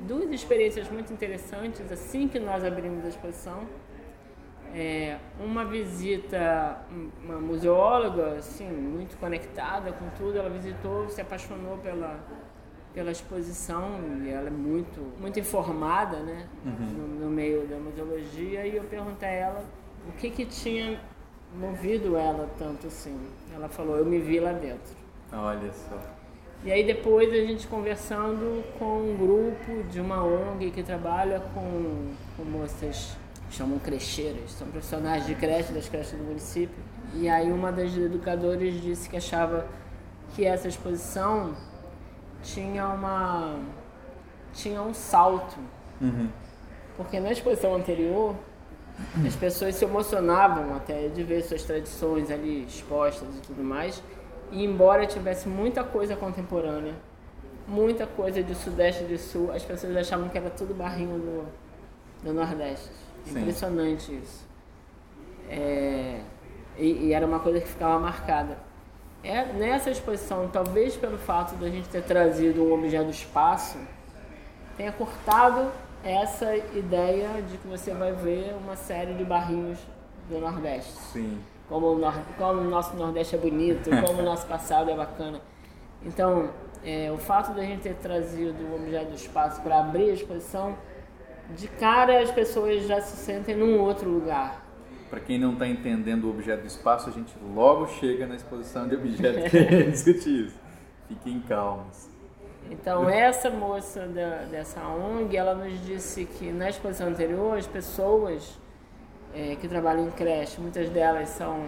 duas 0.00 0.30
experiências 0.30 0.88
muito 0.90 1.12
interessantes 1.12 1.90
assim 1.92 2.26
que 2.26 2.38
nós 2.40 2.64
abrimos 2.64 3.04
a 3.04 3.08
exposição. 3.08 3.60
É, 4.74 5.18
uma 5.38 5.64
visita, 5.66 6.78
um- 6.90 7.10
uma 7.24 7.38
museóloga, 7.38 8.36
assim, 8.38 8.66
muito 8.66 9.18
conectada 9.18 9.92
com 9.92 10.08
tudo, 10.16 10.38
ela 10.38 10.48
visitou, 10.48 11.08
se 11.10 11.20
apaixonou 11.20 11.76
pela, 11.78 12.18
pela 12.94 13.10
exposição 13.10 14.00
e 14.22 14.28
ela 14.28 14.48
é 14.48 14.50
muito, 14.50 15.00
muito 15.20 15.38
informada, 15.40 16.18
né, 16.20 16.46
no, 16.64 17.24
no 17.24 17.30
meio 17.30 17.66
da 17.66 17.76
museologia 17.76 18.66
e 18.66 18.76
eu 18.76 18.84
perguntei 18.84 19.28
a 19.28 19.32
ela 19.32 19.64
o 20.08 20.12
que 20.12 20.30
que 20.30 20.44
tinha 20.44 21.00
movido 21.58 22.16
ela 22.16 22.48
tanto 22.58 22.86
assim. 22.86 23.18
Ela 23.54 23.68
falou, 23.68 23.96
eu 23.96 24.04
me 24.04 24.18
vi 24.18 24.40
lá 24.40 24.52
dentro. 24.52 24.96
Olha 25.32 25.72
só. 25.72 25.98
E 26.64 26.70
aí 26.70 26.84
depois 26.84 27.32
a 27.32 27.36
gente 27.36 27.66
conversando 27.66 28.62
com 28.78 29.00
um 29.00 29.16
grupo 29.16 29.82
de 29.90 30.00
uma 30.00 30.22
ONG 30.22 30.70
que 30.70 30.82
trabalha 30.82 31.40
com, 31.54 32.12
com 32.36 32.44
moças 32.44 33.16
chamam 33.50 33.78
crecheiras, 33.78 34.52
são 34.52 34.66
profissionais 34.68 35.26
de 35.26 35.34
creche, 35.34 35.72
das 35.72 35.88
creches 35.88 36.12
do 36.12 36.24
município. 36.24 36.82
E 37.14 37.28
aí 37.28 37.52
uma 37.52 37.70
das 37.70 37.94
educadoras 37.94 38.80
disse 38.80 39.08
que 39.08 39.16
achava 39.16 39.66
que 40.34 40.44
essa 40.44 40.68
exposição 40.68 41.54
tinha 42.42 42.88
uma 42.88 43.58
tinha 44.52 44.82
um 44.82 44.92
salto. 44.92 45.56
Porque 46.96 47.18
na 47.18 47.32
exposição 47.32 47.74
anterior 47.74 48.36
as 49.26 49.34
pessoas 49.34 49.74
se 49.74 49.84
emocionavam 49.84 50.76
até 50.76 51.08
de 51.08 51.22
ver 51.22 51.42
suas 51.42 51.62
tradições 51.62 52.30
ali 52.30 52.64
expostas 52.64 53.28
e 53.36 53.40
tudo 53.40 53.64
mais. 53.64 54.02
E 54.50 54.64
embora 54.64 55.06
tivesse 55.06 55.48
muita 55.48 55.82
coisa 55.82 56.14
contemporânea, 56.14 56.94
muita 57.66 58.06
coisa 58.06 58.42
de 58.42 58.54
Sudeste 58.54 59.04
e 59.04 59.06
de 59.06 59.18
Sul, 59.18 59.50
as 59.50 59.64
pessoas 59.64 59.96
achavam 59.96 60.28
que 60.28 60.36
era 60.36 60.50
tudo 60.50 60.74
barrinho 60.74 61.18
do, 61.18 61.46
do 62.22 62.34
Nordeste. 62.34 62.90
Sim. 63.24 63.40
Impressionante 63.40 64.14
isso. 64.14 64.46
É, 65.48 66.20
e, 66.76 67.06
e 67.06 67.12
era 67.12 67.26
uma 67.26 67.40
coisa 67.40 67.60
que 67.60 67.68
ficava 67.68 67.98
marcada. 67.98 68.58
É, 69.24 69.44
nessa 69.52 69.90
exposição, 69.90 70.48
talvez 70.52 70.96
pelo 70.96 71.16
fato 71.16 71.54
de 71.56 71.64
a 71.64 71.70
gente 71.70 71.88
ter 71.88 72.02
trazido 72.02 72.62
um 72.64 72.74
objeto 72.74 73.04
do 73.04 73.10
espaço, 73.10 73.78
tenha 74.76 74.90
cortado 74.90 75.70
essa 76.02 76.56
ideia 76.56 77.28
de 77.42 77.56
que 77.56 77.68
você 77.68 77.94
vai 77.94 78.12
ver 78.12 78.54
uma 78.60 78.74
série 78.74 79.14
de 79.14 79.24
barrinhos 79.24 79.78
do 80.28 80.40
Nordeste. 80.40 80.92
Sim. 81.12 81.38
Como 81.68 81.92
o, 81.92 81.98
nor 81.98 82.14
como 82.36 82.60
o 82.60 82.64
nosso 82.64 82.96
Nordeste 82.96 83.36
é 83.36 83.38
bonito, 83.38 83.90
como 84.04 84.20
o 84.20 84.24
nosso 84.24 84.46
passado 84.46 84.90
é 84.90 84.96
bacana. 84.96 85.40
Então, 86.04 86.50
é, 86.84 87.10
o 87.12 87.16
fato 87.16 87.54
de 87.54 87.60
a 87.60 87.64
gente 87.64 87.82
ter 87.82 87.94
trazido 87.94 88.60
o 88.64 88.74
objeto 88.74 89.10
do 89.10 89.16
espaço 89.16 89.60
para 89.62 89.78
abrir 89.78 90.10
a 90.10 90.14
exposição, 90.14 90.76
de 91.50 91.68
cara 91.68 92.20
as 92.20 92.30
pessoas 92.30 92.86
já 92.86 93.00
se 93.00 93.16
sentem 93.16 93.54
num 93.54 93.78
outro 93.80 94.10
lugar. 94.10 94.61
Para 95.12 95.20
quem 95.20 95.38
não 95.38 95.52
está 95.52 95.68
entendendo 95.68 96.24
o 96.24 96.30
objeto 96.30 96.62
do 96.62 96.66
espaço, 96.66 97.10
a 97.10 97.12
gente 97.12 97.34
logo 97.54 97.86
chega 97.86 98.26
na 98.26 98.34
exposição 98.34 98.88
de 98.88 98.94
objetos 98.94 99.50
que 99.50 99.84
discutir 99.92 100.46
isso. 100.46 100.56
Fiquem 101.06 101.38
calmos. 101.40 102.08
Então, 102.70 103.06
essa 103.10 103.50
moça 103.50 104.06
da, 104.06 104.44
dessa 104.50 104.80
ONG, 104.80 105.36
ela 105.36 105.54
nos 105.54 105.84
disse 105.84 106.24
que 106.24 106.50
na 106.50 106.70
exposição 106.70 107.08
anterior, 107.08 107.58
as 107.58 107.66
pessoas 107.66 108.58
é, 109.34 109.54
que 109.56 109.68
trabalham 109.68 110.06
em 110.06 110.10
creche, 110.12 110.58
muitas 110.58 110.88
delas 110.88 111.28
são 111.28 111.66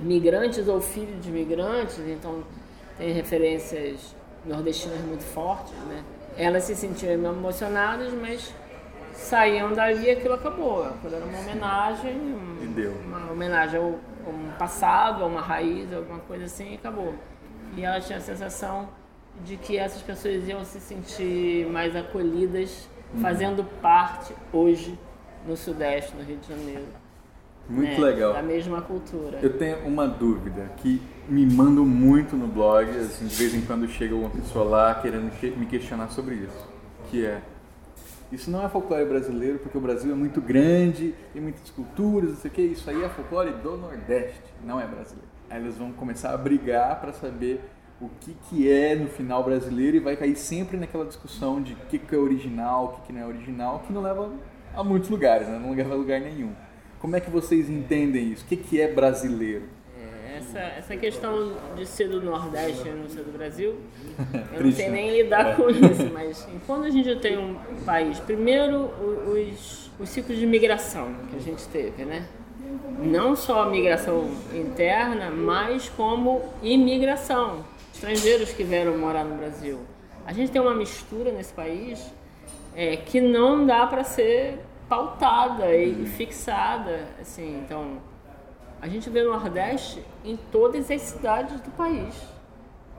migrantes 0.00 0.68
ou 0.68 0.80
filhos 0.80 1.20
de 1.20 1.32
migrantes, 1.32 1.98
então 1.98 2.44
tem 2.96 3.12
referências 3.12 4.14
nordestinas 4.44 5.00
muito 5.00 5.24
fortes, 5.24 5.74
né? 5.88 6.04
Elas 6.38 6.62
se 6.62 6.76
sentiam 6.76 7.12
emocionadas, 7.12 8.12
mas 8.12 8.54
saíam 9.16 9.72
dali 9.72 10.06
e 10.06 10.10
aquilo 10.10 10.34
acabou. 10.34 10.84
Aquilo 10.84 11.16
era 11.16 11.24
uma 11.24 11.38
homenagem, 11.38 12.36
uma 13.04 13.32
homenagem 13.32 13.80
ao, 13.80 13.98
passado, 14.58 15.22
a 15.22 15.26
uma 15.26 15.40
raiz, 15.40 15.92
alguma 15.92 16.20
coisa 16.20 16.44
assim, 16.44 16.72
e 16.72 16.74
acabou. 16.74 17.14
E 17.76 17.84
ela 17.84 18.00
tinha 18.00 18.18
a 18.18 18.20
sensação 18.20 18.88
de 19.44 19.56
que 19.56 19.76
essas 19.76 20.02
pessoas 20.02 20.46
iam 20.48 20.64
se 20.64 20.80
sentir 20.80 21.66
mais 21.66 21.94
acolhidas, 21.94 22.88
uhum. 23.14 23.20
fazendo 23.20 23.64
parte 23.80 24.34
hoje 24.52 24.98
no 25.46 25.56
Sudeste, 25.56 26.14
no 26.16 26.22
Rio 26.22 26.38
de 26.38 26.48
Janeiro. 26.48 26.86
Muito 27.68 28.00
né? 28.00 28.06
legal. 28.06 28.32
Da 28.32 28.42
mesma 28.42 28.80
cultura. 28.80 29.38
Eu 29.42 29.58
tenho 29.58 29.86
uma 29.86 30.06
dúvida 30.06 30.70
que 30.76 31.02
me 31.28 31.44
mandam 31.44 31.84
muito 31.84 32.36
no 32.36 32.46
blog, 32.46 32.88
assim, 32.90 33.26
de 33.26 33.34
vez 33.34 33.54
em 33.54 33.60
quando 33.60 33.88
chega 33.88 34.14
uma 34.14 34.30
pessoa 34.30 34.64
lá 34.64 34.94
querendo 34.94 35.30
me 35.56 35.66
questionar 35.66 36.08
sobre 36.08 36.36
isso, 36.36 36.68
que 37.10 37.26
é 37.26 37.42
isso 38.32 38.50
não 38.50 38.64
é 38.64 38.68
folclore 38.68 39.04
brasileiro 39.04 39.58
porque 39.58 39.78
o 39.78 39.80
Brasil 39.80 40.10
é 40.10 40.14
muito 40.14 40.40
grande, 40.40 41.14
tem 41.32 41.40
muitas 41.40 41.70
culturas, 41.70 42.30
não 42.30 42.36
sei 42.36 42.50
o 42.50 42.54
que, 42.54 42.62
isso 42.62 42.88
aí 42.90 43.02
é 43.02 43.08
folclore 43.08 43.52
do 43.52 43.76
Nordeste, 43.76 44.42
não 44.64 44.80
é 44.80 44.86
brasileiro. 44.86 45.28
Aí 45.48 45.60
eles 45.60 45.76
vão 45.78 45.92
começar 45.92 46.32
a 46.32 46.36
brigar 46.36 47.00
para 47.00 47.12
saber 47.12 47.60
o 48.00 48.10
que, 48.20 48.36
que 48.48 48.70
é 48.70 48.94
no 48.94 49.08
final 49.08 49.42
brasileiro 49.42 49.96
e 49.96 50.00
vai 50.00 50.16
cair 50.16 50.36
sempre 50.36 50.76
naquela 50.76 51.04
discussão 51.04 51.62
de 51.62 51.72
o 51.72 51.76
que, 51.88 51.98
que 51.98 52.14
é 52.14 52.18
original, 52.18 52.84
o 52.84 52.88
que, 52.88 53.06
que 53.06 53.12
não 53.12 53.20
é 53.20 53.26
original, 53.26 53.82
que 53.86 53.92
não 53.92 54.02
leva 54.02 54.32
a 54.74 54.84
muitos 54.84 55.08
lugares, 55.08 55.48
né? 55.48 55.58
não 55.58 55.72
leva 55.74 55.94
a 55.94 55.96
lugar 55.96 56.20
nenhum. 56.20 56.52
Como 56.98 57.14
é 57.14 57.20
que 57.20 57.30
vocês 57.30 57.70
entendem 57.70 58.32
isso? 58.32 58.44
O 58.44 58.48
que, 58.48 58.56
que 58.56 58.80
é 58.80 58.92
brasileiro? 58.92 59.64
Essa, 60.36 60.58
essa 60.58 60.96
questão 60.96 61.56
de 61.76 61.86
ser 61.86 62.08
do 62.08 62.20
Nordeste 62.20 62.86
e 62.86 62.90
não 62.90 63.08
ser 63.08 63.22
do 63.22 63.32
Brasil, 63.32 63.76
eu 64.52 64.64
não 64.64 64.72
sei 64.72 64.88
nem 64.90 65.22
lidar 65.22 65.52
é. 65.52 65.54
com 65.54 65.70
isso, 65.70 66.10
mas 66.12 66.46
quando 66.66 66.84
a 66.84 66.90
gente 66.90 67.16
tem 67.16 67.38
um 67.38 67.56
país, 67.84 68.20
primeiro 68.20 68.90
os, 69.26 69.90
os 69.98 70.08
ciclos 70.08 70.38
de 70.38 70.46
migração 70.46 71.14
que 71.30 71.36
a 71.36 71.40
gente 71.40 71.66
teve, 71.68 72.04
né? 72.04 72.26
Não 72.98 73.34
só 73.34 73.62
a 73.62 73.66
migração 73.66 74.30
interna, 74.52 75.30
mas 75.30 75.88
como 75.88 76.42
imigração 76.62 77.64
estrangeiros 77.94 78.52
que 78.52 78.62
vieram 78.62 78.98
morar 78.98 79.24
no 79.24 79.36
Brasil. 79.36 79.80
A 80.26 80.32
gente 80.32 80.52
tem 80.52 80.60
uma 80.60 80.74
mistura 80.74 81.32
nesse 81.32 81.54
país 81.54 82.12
é, 82.74 82.96
que 82.96 83.20
não 83.20 83.64
dá 83.64 83.86
para 83.86 84.04
ser 84.04 84.58
pautada 84.88 85.74
e 85.74 86.04
fixada, 86.06 87.08
assim. 87.20 87.62
Então, 87.64 87.98
a 88.80 88.88
gente 88.88 89.08
vê 89.10 89.22
o 89.22 89.32
Nordeste 89.32 90.02
em 90.24 90.36
todas 90.50 90.90
as 90.90 91.00
cidades 91.00 91.60
do 91.60 91.70
país, 91.70 92.14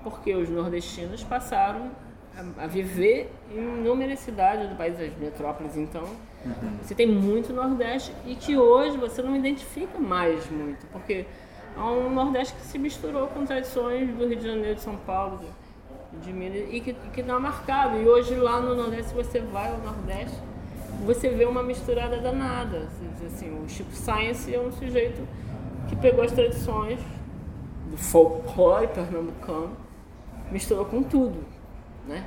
porque 0.03 0.33
os 0.33 0.49
nordestinos 0.49 1.23
passaram 1.23 1.91
a, 2.35 2.63
a 2.63 2.67
viver 2.67 3.31
em 3.51 3.59
inúmeras 3.59 4.19
cidades 4.19 4.69
do 4.69 4.75
país, 4.75 4.99
as 4.99 5.15
metrópoles, 5.17 5.75
então. 5.75 6.03
Uhum. 6.45 6.77
Você 6.81 6.95
tem 6.95 7.07
muito 7.07 7.53
Nordeste 7.53 8.13
e 8.25 8.35
que 8.35 8.57
hoje 8.57 8.97
você 8.97 9.21
não 9.21 9.35
identifica 9.35 9.99
mais 9.99 10.49
muito, 10.49 10.85
porque 10.87 11.25
a 11.75 11.91
um 11.91 12.09
Nordeste 12.09 12.55
que 12.55 12.61
se 12.61 12.79
misturou 12.79 13.27
com 13.27 13.45
tradições 13.45 14.09
do 14.15 14.27
Rio 14.27 14.37
de 14.37 14.47
Janeiro, 14.47 14.75
de 14.75 14.81
São 14.81 14.95
Paulo, 14.97 15.39
de 16.21 16.33
Minas, 16.33 16.67
e 16.71 16.79
que, 16.79 16.93
que 16.93 17.21
dá 17.21 17.39
marcado. 17.39 17.97
E 17.97 18.07
hoje 18.07 18.35
lá 18.35 18.59
no 18.59 18.75
Nordeste, 18.75 19.09
se 19.09 19.15
você 19.15 19.39
vai 19.39 19.69
ao 19.69 19.77
Nordeste, 19.79 20.37
você 21.05 21.29
vê 21.29 21.45
uma 21.45 21.61
misturada 21.61 22.17
danada. 22.17 22.87
Assim, 23.25 23.63
o 23.63 23.69
Chico 23.69 23.91
Science 23.91 24.53
é 24.53 24.59
um 24.59 24.71
sujeito 24.71 25.21
que 25.87 25.95
pegou 25.95 26.23
as 26.23 26.31
tradições 26.31 26.99
do 27.89 27.97
folclore 27.97 28.87
pernambucano, 28.87 29.75
misturou 30.51 30.85
com 30.85 31.03
tudo, 31.03 31.43
né? 32.07 32.25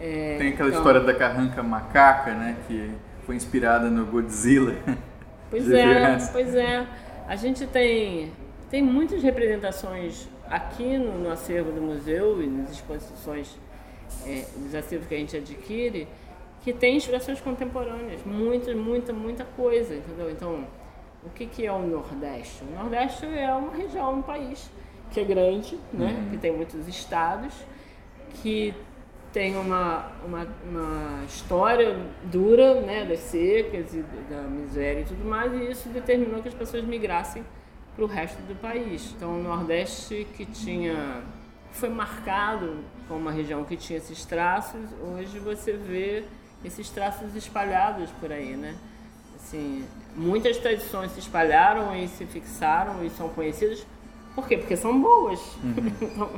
É, 0.00 0.36
Tem 0.38 0.52
aquela 0.52 0.68
então, 0.68 0.80
história 0.80 1.00
da 1.00 1.14
carranca 1.14 1.62
macaca, 1.62 2.32
né? 2.32 2.56
Que 2.66 2.92
foi 3.26 3.34
inspirada 3.34 3.90
no 3.90 4.06
Godzilla. 4.06 4.74
Pois 5.50 5.70
é, 5.70 6.18
pois 6.30 6.54
é. 6.54 6.86
A 7.26 7.34
gente 7.34 7.66
tem 7.66 8.30
tem 8.70 8.82
muitas 8.82 9.22
representações 9.22 10.28
aqui 10.48 10.98
no, 10.98 11.18
no 11.18 11.30
acervo 11.30 11.72
do 11.72 11.80
museu 11.80 12.42
e 12.42 12.46
nas 12.46 12.70
exposições 12.70 13.58
é, 14.26 14.44
dos 14.56 14.74
acervos 14.74 15.08
que 15.08 15.14
a 15.14 15.18
gente 15.18 15.36
adquire 15.36 16.06
que 16.62 16.72
tem 16.72 16.96
inspirações 16.96 17.40
contemporâneas, 17.40 18.20
muita, 18.24 18.74
muita, 18.74 19.12
muita 19.12 19.44
coisa, 19.44 19.94
entendeu? 19.94 20.30
Então, 20.30 20.66
o 21.28 21.30
que, 21.34 21.46
que 21.46 21.66
é 21.66 21.72
o 21.72 21.78
Nordeste? 21.78 22.64
O 22.64 22.74
Nordeste 22.74 23.26
é 23.26 23.52
uma 23.52 23.74
região, 23.74 24.14
um 24.14 24.22
país 24.22 24.70
que 25.10 25.20
é 25.20 25.24
grande, 25.24 25.78
né? 25.92 26.06
Uhum. 26.06 26.30
Que 26.30 26.38
tem 26.38 26.52
muitos 26.52 26.88
estados, 26.88 27.54
que 28.42 28.74
tem 29.32 29.56
uma, 29.56 30.10
uma, 30.24 30.46
uma, 30.68 31.24
história 31.24 31.96
dura, 32.24 32.80
né? 32.80 33.04
Das 33.04 33.20
secas 33.20 33.94
e 33.94 34.02
da 34.30 34.42
miséria 34.42 35.00
e 35.00 35.04
tudo 35.04 35.24
mais, 35.24 35.52
e 35.52 35.70
isso 35.70 35.88
determinou 35.88 36.42
que 36.42 36.48
as 36.48 36.54
pessoas 36.54 36.84
migrassem 36.84 37.44
para 37.94 38.04
o 38.04 38.08
resto 38.08 38.40
do 38.42 38.54
país. 38.54 39.12
Então, 39.16 39.38
o 39.38 39.42
Nordeste 39.42 40.26
que 40.36 40.46
tinha 40.46 41.22
foi 41.72 41.88
marcado 41.88 42.78
como 43.06 43.20
uma 43.20 43.30
região 43.30 43.64
que 43.64 43.76
tinha 43.76 43.98
esses 43.98 44.24
traços, 44.24 44.80
hoje 45.00 45.38
você 45.38 45.72
vê 45.72 46.24
esses 46.64 46.90
traços 46.90 47.34
espalhados 47.36 48.10
por 48.20 48.32
aí, 48.32 48.56
né? 48.56 48.76
Assim, 49.36 49.84
muitas 50.18 50.58
tradições 50.58 51.12
se 51.12 51.20
espalharam 51.20 51.94
e 51.96 52.08
se 52.08 52.26
fixaram 52.26 53.04
e 53.04 53.10
são 53.10 53.28
conhecidas. 53.28 53.86
Por 54.34 54.46
quê? 54.46 54.58
Porque 54.58 54.76
são 54.76 55.00
boas. 55.00 55.40
Uhum. 55.62 55.92
então, 56.02 56.30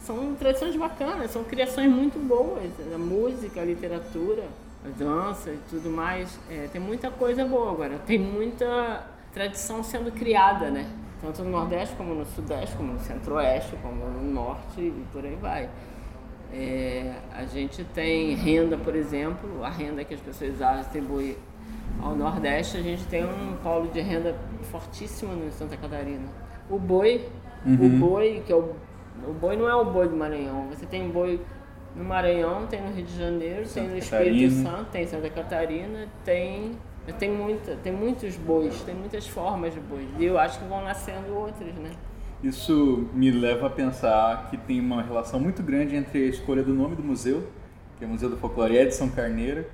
são 0.00 0.34
tradições 0.34 0.74
bacanas, 0.76 1.30
são 1.30 1.44
criações 1.44 1.90
muito 1.90 2.18
boas. 2.18 2.70
A 2.92 2.98
música, 2.98 3.60
a 3.60 3.64
literatura, 3.64 4.44
a 4.84 4.88
dança 4.88 5.50
e 5.50 5.58
tudo 5.68 5.90
mais. 5.90 6.38
É, 6.50 6.68
tem 6.72 6.80
muita 6.80 7.10
coisa 7.10 7.44
boa 7.44 7.70
agora. 7.70 7.98
Tem 8.06 8.18
muita 8.18 9.06
tradição 9.32 9.82
sendo 9.82 10.10
criada, 10.10 10.70
né? 10.70 10.90
Tanto 11.20 11.44
no 11.44 11.50
Nordeste 11.50 11.94
como 11.96 12.14
no 12.14 12.24
Sudeste, 12.24 12.74
como 12.76 12.94
no 12.94 13.00
Centro-Oeste, 13.00 13.76
como 13.82 14.06
no 14.06 14.32
Norte 14.32 14.80
e 14.80 15.04
por 15.12 15.24
aí 15.24 15.36
vai. 15.36 15.68
É, 16.52 17.14
a 17.32 17.44
gente 17.44 17.84
tem 17.84 18.34
renda, 18.34 18.76
por 18.76 18.96
exemplo, 18.96 19.62
a 19.62 19.68
renda 19.68 20.02
que 20.02 20.14
as 20.14 20.20
pessoas 20.20 20.60
atribuem 20.60 21.36
ao 22.02 22.14
Nordeste, 22.14 22.76
a 22.76 22.82
gente 22.82 23.04
tem 23.06 23.24
um 23.24 23.56
polo 23.62 23.88
de 23.88 24.00
renda 24.00 24.34
fortíssimo 24.62 25.34
no 25.34 25.50
Santa 25.50 25.76
Catarina. 25.76 26.28
O 26.68 26.78
boi, 26.78 27.28
uhum. 27.64 27.86
o 27.86 27.88
boi, 27.88 28.42
que 28.46 28.52
é 28.52 28.56
o, 28.56 28.74
o 29.26 29.32
boi 29.32 29.56
não 29.56 29.68
é 29.68 29.74
o 29.74 29.84
boi 29.84 30.08
do 30.08 30.16
Maranhão, 30.16 30.68
você 30.68 30.86
tem 30.86 31.08
boi 31.08 31.40
no 31.94 32.04
Maranhão, 32.04 32.66
tem 32.66 32.80
no 32.80 32.92
Rio 32.92 33.04
de 33.04 33.18
Janeiro, 33.18 33.66
Santa 33.66 33.80
tem 33.80 33.90
no 33.90 33.98
Espírito 33.98 34.54
Santo, 34.54 34.90
tem 34.90 35.06
Santa 35.06 35.30
Catarina, 35.30 36.06
tem 36.24 36.76
tem, 37.18 37.30
muita, 37.30 37.76
tem 37.76 37.92
muitos 37.92 38.36
bois, 38.36 38.82
tem 38.82 38.94
muitas 38.94 39.26
formas 39.26 39.74
de 39.74 39.80
bois. 39.80 40.06
E 40.18 40.24
eu 40.24 40.38
acho 40.38 40.58
que 40.58 40.64
vão 40.66 40.82
nascendo 40.82 41.34
outras, 41.34 41.74
né? 41.74 41.90
Isso 42.42 43.08
me 43.12 43.30
leva 43.30 43.66
a 43.66 43.70
pensar 43.70 44.48
que 44.48 44.56
tem 44.56 44.80
uma 44.80 45.02
relação 45.02 45.38
muito 45.38 45.62
grande 45.62 45.96
entre 45.96 46.24
a 46.24 46.26
escolha 46.26 46.62
do 46.62 46.72
nome 46.72 46.96
do 46.96 47.02
museu, 47.02 47.46
que 47.98 48.04
é 48.04 48.06
o 48.06 48.10
Museu 48.10 48.30
do 48.30 48.36
Folclore 48.36 48.76
Edson 48.76 49.10
Carneiro, 49.10 49.66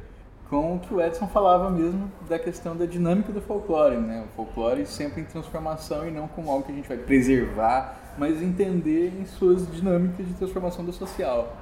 com 0.49 0.77
o 0.77 0.79
que 0.79 0.95
o 0.95 1.01
Edson 1.01 1.27
falava 1.27 1.71
mesmo 1.71 2.11
da 2.29 2.39
questão 2.39 2.77
da 2.77 2.87
dinâmica 2.87 3.33
do 3.33 3.41
folclore, 3.41 3.97
né? 3.97 4.25
O 4.27 4.37
folclore 4.37 4.87
sempre 4.87 5.21
em 5.21 5.25
transformação 5.25 6.07
e 6.07 6.11
não 6.11 6.29
como 6.29 6.51
algo 6.51 6.65
que 6.65 6.73
a 6.73 6.75
gente 6.75 6.89
vai 6.89 6.99
preservar, 6.99 8.15
mas 8.17 8.41
entender 8.41 9.13
em 9.21 9.27
suas 9.27 9.71
dinâmicas 9.71 10.27
de 10.27 10.35
transformação 10.35 10.85
do 10.85 10.93
social. 10.93 11.57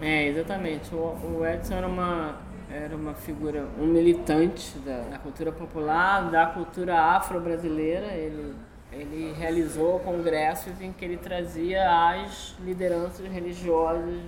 É, 0.00 0.28
exatamente. 0.28 0.94
O, 0.94 1.44
Edson 1.44 1.74
era 1.74 1.86
uma 1.86 2.36
era 2.70 2.94
uma 2.94 3.14
figura, 3.14 3.66
um 3.80 3.86
militante 3.86 4.78
da, 4.80 5.00
da 5.10 5.18
cultura 5.18 5.50
popular, 5.50 6.30
da 6.30 6.46
cultura 6.46 7.00
afro-brasileira. 7.00 8.08
Ele, 8.08 8.54
ele 8.92 9.32
realizou 9.32 9.98
congressos 10.00 10.78
em 10.80 10.92
que 10.92 11.02
ele 11.02 11.16
trazia 11.16 11.82
as 12.10 12.54
lideranças 12.62 13.26
religiosas 13.26 14.20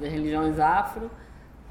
das 0.00 0.10
religiões 0.10 0.58
afro 0.58 1.08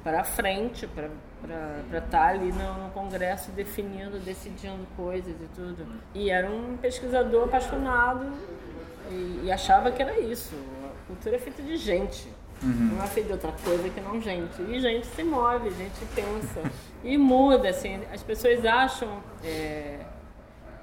para 0.02 0.24
frente, 0.24 0.86
para 0.86 1.10
para 1.40 1.98
estar 1.98 2.08
tá 2.10 2.28
ali 2.28 2.52
no, 2.52 2.84
no, 2.84 2.90
congresso 2.90 3.50
definindo, 3.52 4.18
decidindo 4.18 4.86
coisas 4.96 5.34
e 5.40 5.48
tudo. 5.54 5.86
E 6.14 6.30
era 6.30 6.50
um 6.50 6.76
pesquisador 6.76 7.44
apaixonado 7.44 8.26
e, 9.10 9.42
e 9.44 9.52
achava 9.52 9.90
que 9.90 10.02
era 10.02 10.18
isso. 10.18 10.54
A 10.84 11.06
cultura 11.06 11.36
é 11.36 11.38
feita 11.38 11.62
de 11.62 11.76
gente. 11.76 12.28
Uhum. 12.62 12.96
Não 12.96 13.04
é 13.04 13.06
feita 13.06 13.28
de 13.28 13.32
outra 13.34 13.52
coisa 13.62 13.88
que 13.88 14.00
não 14.00 14.20
gente. 14.20 14.60
E 14.62 14.80
gente 14.80 15.06
se 15.06 15.22
move, 15.22 15.70
gente 15.70 16.04
pensa. 16.14 16.62
e 17.04 17.16
muda, 17.16 17.68
assim. 17.68 18.00
As 18.12 18.22
pessoas 18.22 18.64
acham 18.64 19.22
é, 19.44 20.00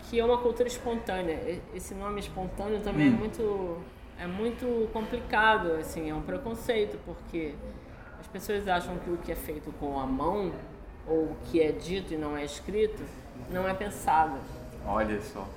que 0.04 0.20
é 0.20 0.26
uma 0.26 0.38
cultura 0.38 0.68
espontânea. 0.68 1.60
Esse 1.74 1.94
nome 1.94 2.20
espontâneo 2.20 2.80
também 2.82 3.08
é 3.08 3.12
uhum. 3.12 3.18
muito 3.18 3.84
é 4.18 4.26
muito 4.26 4.90
complicado, 4.94 5.74
assim, 5.74 6.10
é 6.10 6.14
um 6.14 6.22
preconceito, 6.22 6.98
porque 7.06 7.54
pessoas 8.36 8.68
acham 8.68 8.98
que 8.98 9.10
o 9.10 9.16
que 9.16 9.32
é 9.32 9.36
feito 9.36 9.72
com 9.80 9.98
a 9.98 10.06
mão, 10.06 10.52
ou 11.08 11.20
o 11.20 11.38
que 11.46 11.62
é 11.62 11.72
dito 11.72 12.14
e 12.14 12.18
não 12.18 12.36
é 12.36 12.44
escrito, 12.44 13.02
não 13.50 13.66
é 13.66 13.74
pensado. 13.74 14.38
Olha 14.86 15.22
só. 15.22 15.48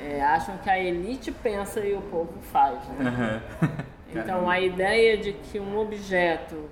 É, 0.00 0.22
acham 0.22 0.56
que 0.56 0.70
a 0.70 0.78
elite 0.78 1.30
pensa 1.30 1.80
e 1.80 1.92
o 1.92 2.00
povo 2.00 2.32
faz. 2.50 2.78
Né? 2.88 3.42
Uhum. 3.60 3.68
então 4.18 4.48
a 4.48 4.58
ideia 4.58 5.18
de 5.18 5.34
que 5.34 5.60
um 5.60 5.78
objeto 5.78 6.70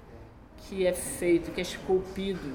que 0.56 0.86
é 0.86 0.94
feito, 0.94 1.50
que 1.50 1.60
é 1.60 1.62
esculpido, 1.62 2.54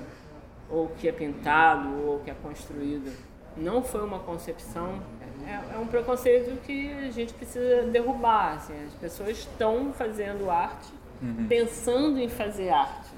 ou 0.68 0.88
que 0.88 1.08
é 1.08 1.12
pintado, 1.12 2.04
ou 2.04 2.20
que 2.22 2.32
é 2.32 2.34
construído, 2.34 3.16
não 3.56 3.84
foi 3.84 4.04
uma 4.04 4.20
concepção 4.20 5.04
é, 5.46 5.76
é, 5.76 5.78
um 5.78 5.86
preconceito 5.86 6.60
que 6.64 6.92
a 6.94 7.12
gente 7.12 7.32
precisa 7.34 7.84
derrubar. 7.84 8.56
Assim. 8.56 8.74
As 8.88 8.94
pessoas 8.96 9.38
estão 9.38 9.94
fazendo 9.94 10.50
arte, 10.50 10.92
uhum. 11.22 11.48
pensando 11.48 12.20
em 12.20 12.30
fazer 12.30 12.70
arte. 12.70 13.10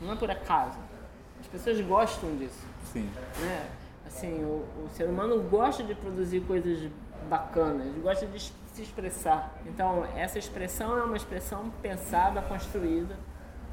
Não 0.00 0.12
é 0.12 0.16
por 0.16 0.30
acaso. 0.30 0.78
As 1.40 1.46
pessoas 1.46 1.80
gostam 1.80 2.36
disso. 2.36 2.66
Sim. 2.92 3.08
Né? 3.40 3.66
Assim, 4.06 4.42
o, 4.42 4.64
o 4.84 4.88
ser 4.94 5.04
humano 5.04 5.40
gosta 5.42 5.82
de 5.82 5.94
produzir 5.94 6.40
coisas 6.40 6.90
bacanas, 7.28 7.86
gosta 8.02 8.26
de 8.26 8.40
se 8.40 8.82
expressar. 8.82 9.54
Então, 9.66 10.04
essa 10.16 10.38
expressão 10.38 10.98
é 10.98 11.02
uma 11.02 11.16
expressão 11.16 11.70
pensada, 11.82 12.40
construída 12.42 13.16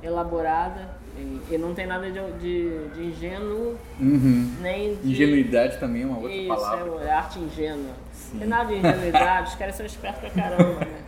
elaborada 0.01 0.89
e, 1.17 1.41
e, 1.55 1.57
não 1.57 1.73
tem 1.73 1.87
nada 1.87 2.09
de, 2.11 2.19
de, 2.33 2.87
de 2.89 3.03
ingênuo 3.05 3.75
uhum. 3.99 4.55
nem 4.61 4.95
de... 4.95 5.11
Ingenuidade 5.11 5.79
também 5.79 6.03
é 6.03 6.05
uma 6.05 6.17
outra 6.17 6.31
Isso, 6.31 6.47
palavra. 6.47 7.03
é 7.03 7.11
arte 7.11 7.39
ingênua. 7.39 7.93
Não 8.31 8.39
tem 8.39 8.47
nada 8.47 8.65
de 8.65 8.75
ingenuidade, 8.75 9.49
os 9.49 9.55
caras 9.55 9.75
são 9.75 9.85
espertos 9.85 10.21
pra 10.21 10.29
caramba, 10.29 10.85
né? 10.85 11.01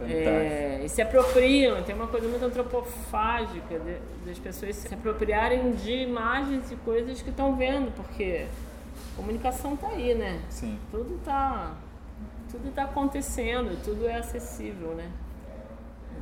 É, 0.00 0.82
e 0.84 0.88
se 0.88 1.00
apropriam, 1.00 1.82
tem 1.82 1.94
uma 1.94 2.08
coisa 2.08 2.26
muito 2.28 2.44
antropofágica 2.44 3.78
de, 3.78 3.98
das 4.26 4.38
pessoas 4.38 4.74
se 4.76 4.92
apropriarem 4.92 5.70
de 5.72 5.92
imagens 5.92 6.72
e 6.72 6.76
coisas 6.76 7.22
que 7.22 7.30
estão 7.30 7.54
vendo, 7.54 7.92
porque 7.94 8.46
a 9.12 9.16
comunicação 9.16 9.76
tá 9.76 9.88
aí, 9.88 10.14
né? 10.14 10.40
Sim. 10.50 10.78
Tudo 10.90 11.20
tá, 11.24 11.74
tudo 12.50 12.72
tá 12.74 12.84
acontecendo, 12.84 13.80
tudo 13.84 14.06
é 14.08 14.16
acessível, 14.16 14.94
né? 14.94 15.08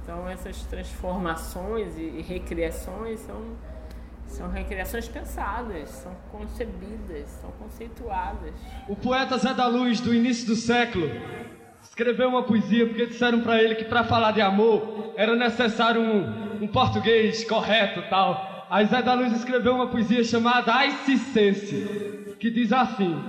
Então 0.03 0.29
essas 0.29 0.63
transformações 0.65 1.97
e, 1.97 2.21
recriações 2.21 3.21
são, 3.21 3.43
são 4.27 4.51
recriações 4.51 5.09
pensadas, 5.09 5.89
são 5.89 6.13
concebidas, 6.31 7.31
são 7.41 7.51
conceituadas. 7.53 8.53
O 8.89 8.97
poeta 8.97 9.39
Zé 9.39 9.55
da 9.55 9.67
Luz, 9.67 10.01
do 10.01 10.13
início 10.13 10.47
do 10.47 10.57
século, 10.57 11.09
escreveu 11.83 12.29
uma 12.29 12.43
poesia 12.43 12.87
porque 12.87 13.07
disseram 13.07 13.41
para 13.41 13.63
ele 13.63 13.75
que 13.75 13.85
para 13.85 14.05
falar 14.05 14.33
de 14.33 14.41
amor 14.41 15.13
era 15.17 15.37
necessário 15.37 16.01
um, 16.01 16.63
um 16.65 16.67
português 16.69 17.45
correto 17.45 18.03
tal. 18.09 18.67
Aí 18.71 18.87
Zé 18.87 19.03
da 19.03 19.15
Luz 19.15 19.33
escreveu 19.33 19.75
uma 19.75 19.89
poesia 19.89 20.25
chamada 20.25 20.75
Aicicense, 20.75 22.35
que 22.39 22.51
diz 22.51 22.73
assim... 22.73 23.23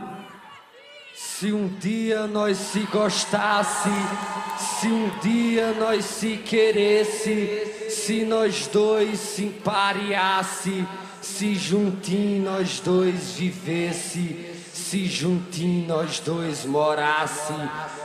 Se 1.15 1.51
um 1.51 1.67
dia 1.67 2.25
nós 2.25 2.57
se 2.57 2.79
gostasse, 2.91 3.89
se 4.57 4.87
um 4.87 5.11
dia 5.21 5.71
nós 5.73 6.05
se 6.05 6.37
queresse, 6.37 7.87
se 7.87 8.25
nós 8.25 8.65
dois 8.65 9.19
se 9.19 9.45
empareasse, 9.45 10.87
se 11.21 11.53
juntinho 11.53 12.43
nós 12.43 12.79
dois 12.79 13.37
vivesse, 13.37 14.52
se 14.93 15.07
juntinho 15.07 15.87
nós 15.87 16.19
dois 16.19 16.65
morasse, 16.65 17.51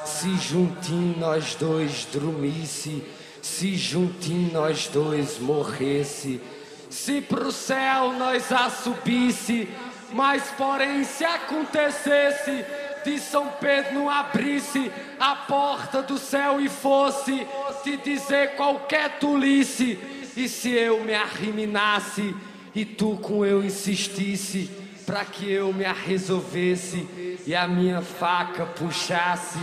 se 0.07 0.35
juntinho 0.39 1.19
nós 1.19 1.55
dois 1.55 2.07
dormisse, 2.07 3.05
se 3.43 3.77
juntinho 3.77 4.51
nós 4.55 4.87
dois 4.87 5.39
morresse, 5.39 6.41
se 6.89 7.21
pro 7.21 7.53
céu 7.53 8.15
nós 8.15 8.51
a 8.51 8.71
subisse, 8.71 9.69
mas 10.15 10.45
porém 10.57 11.05
se 11.05 11.27
acontecesse 11.27 12.65
de 13.05 13.19
São 13.19 13.49
Pedro 13.61 13.93
não 13.93 14.09
abrisse 14.09 14.91
a 15.21 15.37
porta 15.37 16.01
do 16.01 16.17
céu 16.17 16.59
e 16.59 16.71
fosse 16.71 17.47
te 17.85 17.99
dizer 17.99 18.57
qualquer 18.57 19.19
tolice, 19.19 19.99
e 20.35 20.49
se 20.49 20.71
eu 20.71 21.05
me 21.05 21.13
arriminasse 21.13 22.35
e 22.75 22.87
tu 22.87 23.19
com 23.19 23.45
eu 23.45 23.63
insistisse, 23.63 24.71
para 25.09 25.25
que 25.25 25.51
eu 25.51 25.73
me 25.73 25.85
resolvesse 25.85 27.41
e 27.47 27.57
a 27.57 27.67
minha 27.67 28.03
faca 28.03 28.67
puxasse 28.67 29.59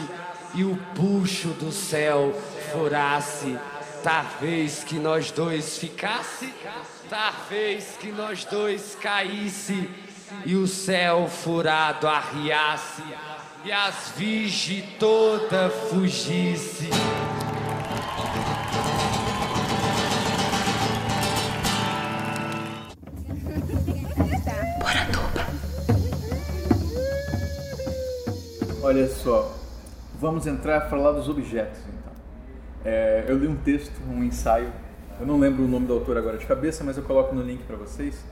e 0.56 0.64
o 0.64 0.76
puxo 0.96 1.50
do 1.50 1.72
céu 1.72 2.34
furasse, 2.72 3.56
talvez 4.04 4.84
que 4.84 4.96
nós 4.96 5.30
dois 5.30 5.78
ficasse, 5.78 6.52
talvez 7.08 7.96
que 8.00 8.12
nós 8.12 8.44
dois 8.46 8.98
caísse 9.00 9.88
e 10.48 10.56
o 10.56 10.66
céu 10.66 11.30
furado 11.30 12.08
arriasse 12.08 13.04
e 13.64 13.72
as 13.72 14.14
virgens 14.18 14.84
toda 14.98 15.70
fugisse. 15.70 16.90
Olha 28.86 29.08
só, 29.08 29.54
vamos 30.20 30.48
entrar 30.48 30.78
a 30.78 30.82
falar 30.82 31.12
dos 31.12 31.28
objetos 31.28 31.80
então. 31.88 32.14
É, 32.86 33.26
eu 33.28 33.38
li 33.38 33.48
um 33.48 33.56
texto, 33.56 34.00
um 34.08 34.24
ensaio, 34.24 34.72
eu 35.20 35.26
não 35.26 35.40
lembro 35.40 35.64
o 35.64 35.68
nome 35.68 35.88
do 35.88 35.94
autor 35.94 36.18
agora 36.18 36.38
de 36.38 36.46
cabeça, 36.46 36.84
mas 36.84 36.96
eu 36.96 37.04
coloco 37.04 37.34
no 37.34 37.42
link 37.42 37.64
para 37.64 37.76
vocês. 37.76 38.24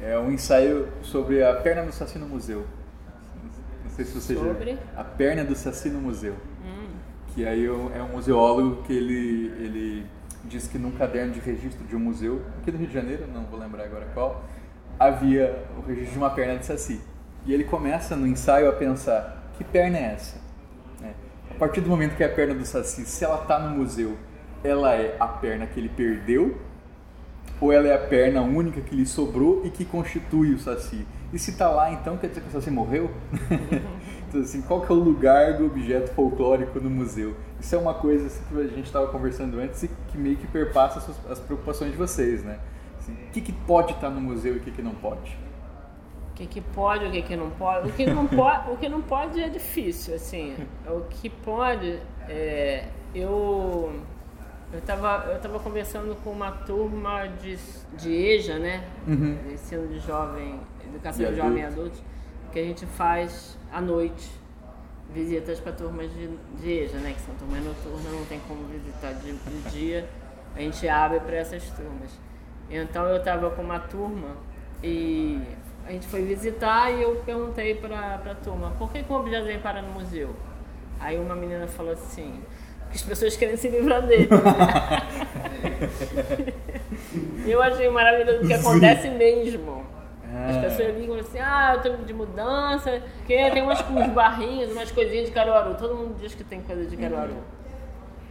É 0.00 0.18
um 0.18 0.30
ensaio 0.30 0.88
sobre 1.02 1.42
a 1.42 1.54
perna 1.54 1.82
do 1.82 1.92
Saci 1.92 2.18
no 2.18 2.28
museu 2.28 2.64
sei 3.98 4.04
se 4.04 4.12
você 4.12 4.34
Sobre? 4.34 4.72
já 4.72 5.00
A 5.00 5.04
perna 5.04 5.44
do 5.44 5.54
Saci 5.54 5.88
no 5.88 6.00
museu. 6.00 6.34
Hum. 6.64 6.88
Que 7.34 7.44
aí 7.44 7.66
é 7.66 8.02
um 8.02 8.08
museólogo 8.12 8.82
que 8.82 8.92
ele, 8.92 9.52
ele 9.58 10.06
diz 10.44 10.68
que 10.68 10.78
num 10.78 10.92
caderno 10.92 11.32
de 11.32 11.40
registro 11.40 11.84
de 11.84 11.96
um 11.96 12.00
museu, 12.00 12.42
aqui 12.60 12.70
do 12.70 12.78
Rio 12.78 12.86
de 12.86 12.94
Janeiro, 12.94 13.26
não 13.32 13.44
vou 13.44 13.58
lembrar 13.58 13.84
agora 13.84 14.06
qual, 14.14 14.44
havia 14.98 15.64
o 15.76 15.80
registro 15.80 16.12
de 16.12 16.18
uma 16.18 16.30
perna 16.30 16.56
de 16.58 16.66
Saci. 16.66 17.00
E 17.44 17.52
ele 17.52 17.64
começa 17.64 18.14
no 18.14 18.26
ensaio 18.26 18.68
a 18.68 18.72
pensar, 18.72 19.37
que 19.58 19.64
perna 19.64 19.98
é 19.98 20.14
essa? 20.14 20.36
É. 21.02 21.10
A 21.50 21.54
partir 21.58 21.80
do 21.80 21.90
momento 21.90 22.16
que 22.16 22.22
a 22.22 22.28
perna 22.28 22.54
do 22.54 22.64
Saci, 22.64 23.04
se 23.04 23.24
ela 23.24 23.42
está 23.42 23.58
no 23.58 23.76
museu, 23.76 24.16
ela 24.62 24.94
é 24.94 25.16
a 25.18 25.26
perna 25.26 25.66
que 25.66 25.78
ele 25.78 25.88
perdeu 25.88 26.56
ou 27.60 27.72
ela 27.72 27.88
é 27.88 27.94
a 27.94 27.98
perna 27.98 28.40
única 28.40 28.80
que 28.80 28.94
lhe 28.94 29.04
sobrou 29.04 29.62
e 29.64 29.70
que 29.70 29.84
constitui 29.84 30.54
o 30.54 30.60
Saci? 30.60 31.04
E 31.32 31.38
se 31.38 31.50
está 31.50 31.68
lá, 31.68 31.90
então 31.90 32.16
quer 32.16 32.28
dizer 32.28 32.40
que 32.40 32.48
o 32.48 32.52
Saci 32.52 32.70
morreu? 32.70 33.10
então, 34.28 34.40
assim, 34.40 34.62
qual 34.62 34.80
que 34.80 34.92
é 34.92 34.94
o 34.94 34.98
lugar 34.98 35.54
do 35.54 35.66
objeto 35.66 36.12
folclórico 36.12 36.78
no 36.78 36.88
museu? 36.88 37.34
Isso 37.60 37.74
é 37.74 37.78
uma 37.78 37.94
coisa 37.94 38.26
assim, 38.26 38.42
que 38.48 38.60
a 38.60 38.68
gente 38.68 38.86
estava 38.86 39.08
conversando 39.08 39.58
antes 39.58 39.82
e 39.82 39.90
que 40.08 40.16
meio 40.16 40.36
que 40.36 40.46
perpassa 40.46 41.00
as, 41.00 41.32
as 41.32 41.40
preocupações 41.40 41.90
de 41.90 41.96
vocês, 41.96 42.44
né? 42.44 42.60
Assim, 43.00 43.12
o 43.12 43.32
que, 43.32 43.40
que 43.40 43.52
pode 43.52 43.92
estar 43.92 44.08
tá 44.08 44.10
no 44.10 44.20
museu 44.20 44.54
e 44.54 44.58
o 44.58 44.60
que, 44.60 44.70
que 44.70 44.82
não 44.82 44.94
pode? 44.94 45.36
O 46.38 46.40
que, 46.40 46.46
que 46.46 46.60
pode, 46.60 47.04
o 47.04 47.10
que, 47.10 47.20
que 47.20 47.34
não 47.34 47.50
pode? 47.50 47.88
O 47.88 47.92
que 47.92 48.06
não 48.06 48.24
pode, 48.24 48.70
o 48.70 48.76
que 48.76 48.88
não 48.88 49.02
pode 49.02 49.42
é 49.42 49.48
difícil, 49.48 50.14
assim. 50.14 50.54
O 50.86 51.00
que 51.00 51.28
pode, 51.28 51.98
é, 52.28 52.84
eu 53.12 53.92
eu 54.72 54.78
estava 54.78 55.26
eu 55.32 55.40
tava 55.40 55.58
conversando 55.58 56.14
com 56.22 56.30
uma 56.30 56.52
turma 56.52 57.26
de, 57.26 57.56
de 57.96 58.14
EJA, 58.14 58.56
né? 58.56 58.84
Uhum. 59.04 59.36
Ensino 59.52 59.88
de 59.88 59.98
jovem, 59.98 60.60
educação 60.86 61.24
de, 61.26 61.32
de 61.32 61.36
jovem 61.38 61.64
adultos, 61.64 62.00
que 62.52 62.60
a 62.60 62.62
gente 62.62 62.86
faz 62.86 63.58
à 63.72 63.80
noite 63.80 64.30
visitas 65.12 65.58
para 65.58 65.72
turmas 65.72 66.08
de, 66.12 66.28
de 66.60 66.70
EJA, 66.70 66.98
né? 66.98 67.14
Que 67.14 67.20
são 67.22 67.34
turmas 67.34 67.64
noturnas, 67.64 68.12
não 68.12 68.24
tem 68.26 68.38
como 68.46 68.62
visitar 68.68 69.12
de, 69.14 69.32
de 69.32 69.70
dia. 69.70 70.08
A 70.54 70.60
gente 70.60 70.88
abre 70.88 71.18
para 71.18 71.34
essas 71.34 71.68
turmas. 71.70 72.16
Então 72.70 73.06
eu 73.06 73.16
estava 73.16 73.50
com 73.50 73.62
uma 73.62 73.80
turma 73.80 74.36
e 74.84 75.42
a 75.88 75.92
gente 75.92 76.06
foi 76.06 76.22
visitar 76.22 76.90
e 76.92 77.02
eu 77.02 77.16
perguntei 77.24 77.74
para 77.74 78.16
a 78.16 78.34
turma, 78.34 78.72
por 78.78 78.92
que, 78.92 79.02
que 79.02 79.10
o 79.10 79.16
objeto 79.16 79.46
vem 79.46 79.58
parar 79.58 79.80
no 79.80 79.90
museu? 79.92 80.36
Aí 81.00 81.18
uma 81.18 81.34
menina 81.34 81.66
falou 81.66 81.92
assim, 81.92 82.42
que 82.90 82.96
as 82.96 83.02
pessoas 83.02 83.34
querem 83.38 83.56
se 83.56 83.70
livrar 83.70 84.02
dele. 84.02 84.28
eu 87.46 87.62
achei 87.62 87.88
maravilhoso 87.88 88.46
que 88.46 88.52
acontece 88.52 89.08
mesmo. 89.08 89.86
As 90.46 90.56
Ah. 90.56 90.60
pessoas 90.60 90.94
ligam 90.94 91.16
assim, 91.18 91.38
ah, 91.38 91.72
eu 91.76 91.80
tô 91.96 92.04
de 92.04 92.12
mudança, 92.12 93.02
que 93.26 93.50
tem 93.50 93.62
umas, 93.62 93.80
uns 93.88 94.08
barrinhos, 94.12 94.70
umas 94.72 94.90
coisinhas 94.90 95.24
de 95.26 95.32
Caruaru. 95.32 95.74
Todo 95.76 95.94
mundo 95.94 96.16
diz 96.20 96.34
que 96.34 96.44
tem 96.44 96.60
coisa 96.60 96.84
de 96.84 96.98
Caruaru. 96.98 97.34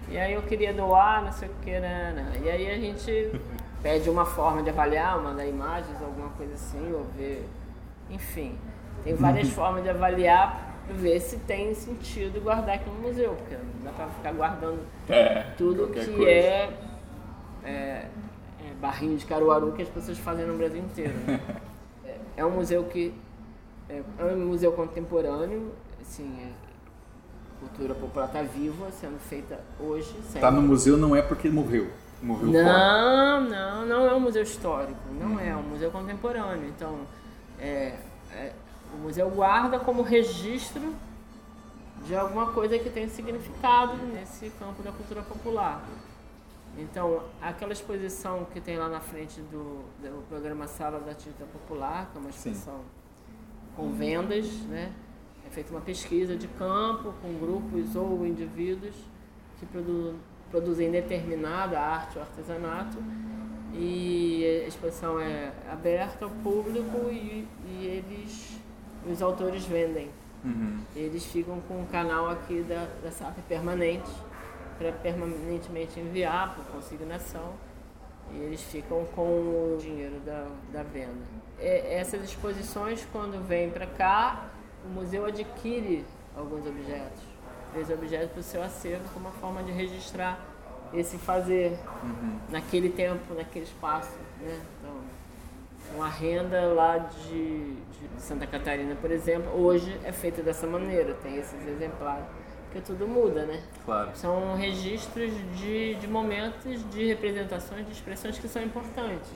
E 0.10 0.18
aí 0.18 0.34
eu 0.34 0.44
queria 0.44 0.72
doar, 0.74 1.24
não 1.26 1.32
sei 1.32 1.48
o 1.50 1.52
que, 1.64 1.72
né, 1.72 2.14
né. 2.16 2.34
E 2.44 2.50
aí 2.52 2.70
a 2.72 2.76
gente 2.78 3.32
pede 3.82 4.10
uma 4.10 4.26
forma 4.26 4.64
de 4.64 4.70
avaliar, 4.70 5.22
mandar 5.22 5.46
imagens, 5.46 6.02
alguma 6.02 6.30
coisa 6.30 6.54
assim, 6.54 6.92
ou 6.94 7.06
ver. 7.18 7.48
Enfim, 8.10 8.58
tem 9.04 9.16
várias 9.16 9.50
formas 9.54 9.84
de 9.84 9.90
avaliar, 9.90 10.76
ver 10.90 11.20
se 11.20 11.38
tem 11.40 11.74
sentido 11.74 12.42
guardar 12.42 12.76
aqui 12.76 12.90
no 12.90 12.96
museu, 13.02 13.36
porque 13.36 13.56
não 13.56 13.84
dá 13.84 13.92
pra 13.92 14.08
ficar 14.08 14.32
guardando 14.34 14.80
tudo 15.58 15.84
qualquer 15.88 16.06
que 16.06 16.16
coisa. 16.16 16.32
é, 16.32 16.74
é, 17.64 17.70
é 17.70 18.10
barrinho 18.82 19.18
de 19.18 19.26
Caruaru 19.26 19.74
que 19.74 19.82
as 19.82 19.90
pessoas 19.90 20.18
fazem 20.18 20.46
no 20.46 20.58
Brasil 20.58 20.80
inteiro. 20.82 21.14
né? 21.26 21.40
É- 22.06 22.18
é 22.38 22.46
um 22.46 22.52
museu 22.52 22.86
que 22.86 23.14
é, 23.90 24.02
é 24.20 24.24
um 24.24 24.46
museu 24.48 24.72
contemporâneo, 24.72 25.72
assim, 26.02 26.40
é- 26.42 26.68
cultura 27.60 27.94
popular 27.96 28.28
está 28.28 28.42
viva, 28.44 28.90
sendo 28.92 29.20
feita 29.20 29.60
hoje. 29.80 30.14
Sempre. 30.24 30.40
Tá 30.42 30.52
no 30.52 30.62
museu 30.62 30.96
não 30.96 31.16
é 31.16 31.22
porque 31.22 31.50
morreu. 31.50 31.88
Não, 32.64 33.42
não, 33.42 33.86
não 33.86 34.06
é 34.08 34.14
um 34.16 34.20
museu 34.20 34.44
histórico, 34.44 35.00
não 35.20 35.40
é, 35.40 35.50
é 35.50 35.56
um 35.56 35.62
museu 35.64 35.92
contemporâneo. 35.92 36.68
Então, 36.68 37.00
é, 37.60 37.98
é, 38.32 38.54
o 38.94 38.98
museu 38.98 39.30
guarda 39.30 39.80
como 39.80 40.02
registro 40.02 40.96
de 42.06 42.16
alguma 42.16 42.48
coisa 42.54 42.80
que 42.80 42.90
tem 42.90 43.08
significado 43.10 43.96
nesse 44.14 44.50
campo 44.60 44.82
da 44.82 44.92
cultura 44.92 45.22
popular. 45.22 45.84
Então, 46.78 47.24
aquela 47.42 47.74
exposição 47.74 48.46
que 48.54 48.62
tem 48.62 48.78
lá 48.78 48.88
na 48.88 49.00
frente 49.00 49.42
do, 49.42 49.84
do 50.00 50.24
programa 50.30 50.68
Sala 50.68 51.00
da 51.00 51.14
Tinta 51.14 51.44
Popular, 51.46 52.10
que 52.12 52.18
é 52.18 52.22
uma 52.22 52.32
Sim. 52.32 52.52
exposição 52.52 52.82
com 53.76 53.92
vendas, 53.92 54.48
né? 54.64 54.92
É 55.46 55.50
feita 55.50 55.72
uma 55.72 55.82
pesquisa 55.82 56.36
de 56.36 56.48
campo 56.48 57.14
com 57.22 57.34
grupos 57.40 57.96
ou 57.96 58.26
indivíduos 58.26 58.94
que 59.60 59.66
produ- 59.66 60.16
produzem 60.50 60.92
determinada 60.92 61.80
arte 61.80 62.18
ou 62.18 62.24
artesanato 62.24 62.98
e 63.74 64.64
a 64.64 64.68
exposição 64.68 65.20
é 65.20 65.52
aberta 65.72 66.26
ao 66.26 66.32
público 66.32 67.10
e, 67.12 67.48
e 67.66 67.86
eles, 67.86 68.60
os 69.10 69.22
autores 69.22 69.66
vendem. 69.66 70.10
Uhum. 70.44 70.80
Eles 70.96 71.26
ficam 71.26 71.60
com 71.68 71.82
o 71.82 71.88
canal 71.88 72.30
aqui 72.30 72.62
da, 72.62 72.88
da 73.04 73.12
SAP 73.12 73.38
permanente 73.48 74.10
para 74.78 74.92
permanentemente 74.92 76.00
enviar 76.00 76.56
por 76.56 76.66
consignação 76.66 77.54
e 78.34 78.38
eles 78.38 78.62
ficam 78.62 79.06
com 79.16 79.22
o 79.22 79.78
dinheiro 79.80 80.20
da, 80.26 80.48
da 80.72 80.84
venda. 80.84 81.26
E 81.60 81.94
essas 81.94 82.24
exposições, 82.24 83.06
quando 83.12 83.46
vêm 83.48 83.70
para 83.70 83.88
cá, 83.88 84.50
o 84.86 84.90
museu 84.90 85.26
adquire 85.26 86.06
alguns 86.36 86.66
objetos, 86.68 87.24
três 87.72 87.90
objetos 87.90 88.30
para 88.32 88.40
o 88.40 88.44
seu 88.44 88.64
acervo 88.64 89.04
como 89.14 89.28
uma 89.28 89.36
forma 89.36 89.64
de 89.64 89.72
registrar 89.72 90.40
esse 90.94 91.18
fazer 91.18 91.78
naquele 92.50 92.90
tempo, 92.90 93.34
naquele 93.34 93.66
espaço. 93.66 94.18
Né? 94.42 94.60
Então, 94.80 94.98
uma 95.96 96.10
renda 96.10 96.62
lá 96.74 96.98
de, 96.98 97.74
de 97.74 98.22
Santa 98.22 98.46
Catarina, 98.46 98.96
por 98.96 99.12
exemplo, 99.12 99.52
hoje 99.54 99.98
é 100.04 100.12
feita 100.12 100.42
dessa 100.42 100.68
maneira, 100.68 101.14
tem 101.16 101.38
esses 101.38 101.66
exemplares, 101.68 102.26
porque 102.66 102.82
tudo 102.82 103.08
muda, 103.08 103.46
né? 103.46 103.64
Claro. 103.86 104.12
São 104.14 104.56
registros 104.56 105.32
de, 105.58 105.96
de 105.96 106.08
momentos, 106.08 106.90
de 106.90 107.06
representações, 107.08 107.86
de 107.86 107.94
expressões 107.94 108.38
que 108.38 108.48
são 108.48 108.62
importantes, 108.62 109.32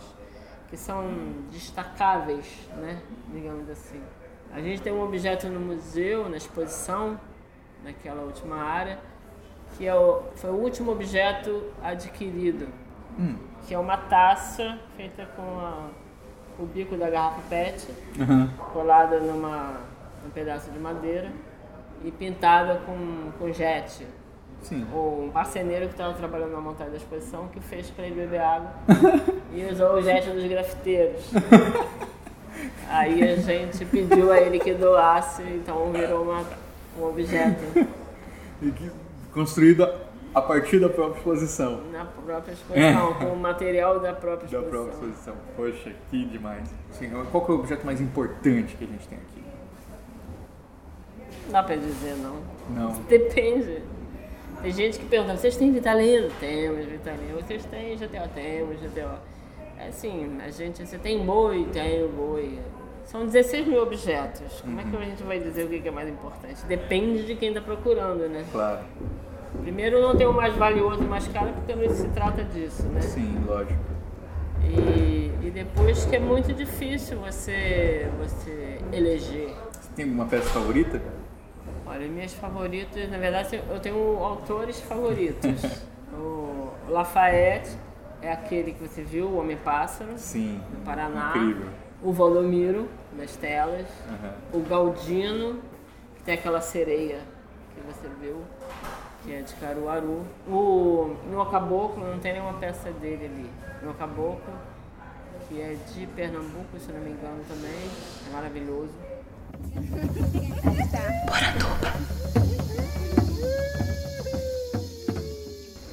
que 0.70 0.78
são 0.78 1.10
destacáveis, 1.52 2.46
né? 2.78 3.02
digamos 3.30 3.70
assim. 3.70 4.02
A 4.54 4.60
gente 4.60 4.82
tem 4.82 4.92
um 4.92 5.02
objeto 5.02 5.48
no 5.48 5.60
museu, 5.60 6.28
na 6.28 6.36
exposição, 6.36 7.18
naquela 7.84 8.22
última 8.24 8.58
área, 8.64 9.00
que 9.78 9.88
é 9.88 9.96
o, 9.96 10.24
foi 10.36 10.50
o 10.52 10.56
último 10.56 10.92
objeto 10.92 11.64
adquirido, 11.84 12.68
que 13.68 13.74
é 13.74 13.78
uma 13.80 13.98
taça 13.98 14.78
feita 14.98 15.26
com 15.36 15.42
a- 15.60 15.88
o 16.60 16.66
bico 16.66 16.96
da 16.96 17.10
garrafa 17.10 17.42
PET, 17.50 17.88
Uhum. 18.20 18.48
colada 18.74 19.20
numa, 19.20 19.78
num 20.24 20.30
pedaço 20.32 20.70
de 20.72 20.78
madeira 20.80 21.32
e 22.04 22.12
pintada 22.12 22.82
com, 22.86 23.32
com 23.40 23.52
jet. 23.52 24.06
Sim. 24.62 24.86
O 24.94 25.32
marceneiro 25.34 25.88
que 25.88 25.94
estava 25.94 26.14
trabalhando 26.14 26.52
na 26.52 26.62
montagem 26.62 26.92
da 26.92 26.98
exposição 26.98 27.48
que 27.48 27.60
fez 27.60 27.90
para 27.90 28.06
ele 28.06 28.16
beber 28.16 28.42
água 28.42 28.72
e 29.54 29.66
usou 29.66 29.96
o 29.96 30.02
jet 30.04 30.30
dos 30.30 30.44
grafiteiros. 30.44 31.24
Aí 32.90 33.24
a 33.24 33.36
gente 33.38 33.86
pediu 33.86 34.32
a 34.32 34.38
ele 34.40 34.60
que 34.60 34.74
doasse, 34.74 35.42
então 35.42 35.92
virou 35.92 36.24
uma, 36.24 36.44
um 37.00 37.04
objeto 37.06 37.62
E 38.62 38.72
que- 38.72 38.92
Construído 39.34 39.84
a- 40.36 40.42
partir 40.42 40.80
da 40.80 40.90
própria 40.90 41.18
exposição. 41.20 41.82
na 41.92 42.06
própria 42.06 42.52
exposição, 42.54 43.14
com 43.16 43.26
o 43.26 43.38
material 43.40 44.00
da 44.00 44.14
própria 44.14 44.48
Da 44.50 44.58
exposição. 44.58 44.70
própria 44.86 44.92
exposição. 45.10 45.36
Poxa, 45.56 45.92
que 46.10 46.26
demais. 46.26 46.70
Sim, 46.92 47.12
qual 47.32 47.46
que 47.46 47.52
é 47.52 47.56
o 47.56 47.60
objeto 47.60 47.86
mais 47.86 48.00
importante 48.02 48.76
que 48.76 48.84
a 48.84 48.88
gente 48.88 49.08
tem 49.08 49.18
aqui? 49.18 49.42
Não 51.46 51.52
dá 51.52 51.64
pra 51.64 51.76
dizer 51.76 52.16
não. 52.18 52.38
Não. 52.70 52.92
Depende. 53.10 53.82
Tem 54.62 54.72
gente 54.72 55.00
que 55.00 55.06
pergunta, 55.06 55.38
vocês 55.38 55.58
têm 55.58 55.72
Vitalino? 55.72 56.30
Temos 56.40 56.86
Vitalino. 56.86 57.36
Vocês 57.42 57.66
têm 57.66 57.98
GTO? 57.98 58.30
Temos 58.36 58.80
GTO. 58.80 59.18
É 59.80 59.88
assim, 59.88 60.38
a 60.46 60.50
gente, 60.52 60.86
você 60.86 60.98
tem 61.00 61.26
boi? 61.26 61.68
Tem 61.74 62.08
boi. 62.08 62.60
São 63.06 63.26
16 63.26 63.68
mil 63.68 63.82
objetos. 63.82 64.62
Como 64.62 64.80
é 64.80 64.84
que 64.84 64.96
a 64.96 65.00
gente 65.02 65.24
vai 65.24 65.40
dizer 65.40 65.66
o 65.66 65.70
que 65.70 65.80
que 65.80 65.88
é 65.88 65.92
mais 65.92 66.08
importante? 66.08 66.66
Depende 66.66 67.26
de 67.26 67.36
quem 67.36 67.50
está 67.50 67.62
procurando, 67.62 68.28
né? 68.30 68.46
Claro. 68.52 68.80
Primeiro 69.62 70.02
não 70.02 70.16
tem 70.16 70.26
o 70.26 70.34
mais 70.34 70.56
valioso 70.56 71.04
e 71.04 71.08
mais 71.08 71.28
caro, 71.28 71.52
porque 71.54 71.76
não 71.76 71.94
se 71.94 72.08
trata 72.10 72.44
disso, 72.44 72.84
né? 72.88 73.02
Sim, 73.02 73.44
lógico. 73.46 73.80
E, 74.64 75.32
e 75.42 75.52
depois 75.54 76.06
que 76.06 76.16
é 76.16 76.20
muito 76.20 76.54
difícil 76.54 77.20
você, 77.20 78.08
você 78.18 78.80
eleger. 78.94 79.54
Você 79.72 79.90
tem 79.96 80.06
alguma 80.06 80.26
peça 80.26 80.50
favorita? 80.50 81.02
Olha, 81.86 82.08
minhas 82.08 82.34
favoritas, 82.34 83.10
na 83.10 83.18
verdade, 83.18 83.62
eu 83.70 83.80
tenho 83.80 84.18
autores 84.24 84.80
favoritos. 84.80 85.62
o 86.14 86.70
Lafayette 86.88 87.72
é 88.22 88.32
aquele 88.32 88.72
que 88.72 88.88
você 88.88 89.02
viu, 89.02 89.28
o 89.28 89.38
Homem-Pássaro, 89.38 90.12
Sim. 90.16 90.62
do 90.72 90.86
Paraná. 90.86 91.34
Incrível. 91.36 91.68
O 92.04 92.12
Valdomiro, 92.12 92.90
das 93.14 93.36
telas. 93.36 93.88
Aham. 94.08 94.34
O 94.54 94.60
Galdino, 94.62 95.60
que 96.16 96.24
tem 96.24 96.34
aquela 96.34 96.62
sereia 96.62 97.20
que 97.76 97.82
você 97.82 98.08
viu, 98.20 98.42
que 99.24 99.34
é 99.34 99.42
de 99.42 99.54
Caruaru. 99.56 100.26
O 100.48 101.16
No 101.30 101.46
Caboclo, 101.46 102.06
não 102.06 102.20
tem 102.20 102.34
nenhuma 102.34 102.54
peça 102.54 102.92
dele 102.92 103.26
ali. 103.26 103.50
No 103.84 103.94
Caboclo, 103.94 104.54
que 105.48 105.62
é 105.62 105.76
de 105.94 106.08
Pernambuco, 106.08 106.80
se 106.80 106.92
não 106.92 107.02
me 107.02 107.12
engano 107.12 107.44
também. 107.48 107.90
É 108.28 108.34
maravilhoso. 108.34 108.92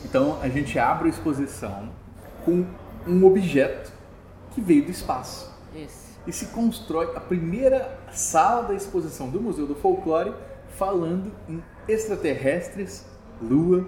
Então 0.04 0.38
a 0.40 0.48
gente 0.48 0.78
abre 0.78 1.08
a 1.08 1.10
exposição 1.10 1.90
com 2.44 2.64
um 3.06 3.26
objeto 3.26 3.92
que 4.54 4.60
veio 4.60 4.84
do 4.84 4.90
espaço. 4.90 5.47
Esse. 5.74 6.18
E 6.26 6.32
se 6.32 6.46
constrói 6.46 7.12
a 7.16 7.20
primeira 7.20 7.98
sala 8.12 8.68
da 8.68 8.74
exposição 8.74 9.30
do 9.30 9.40
Museu 9.40 9.66
do 9.66 9.74
Folclore 9.74 10.34
falando 10.70 11.32
em 11.48 11.62
extraterrestres, 11.88 13.06
lua 13.40 13.86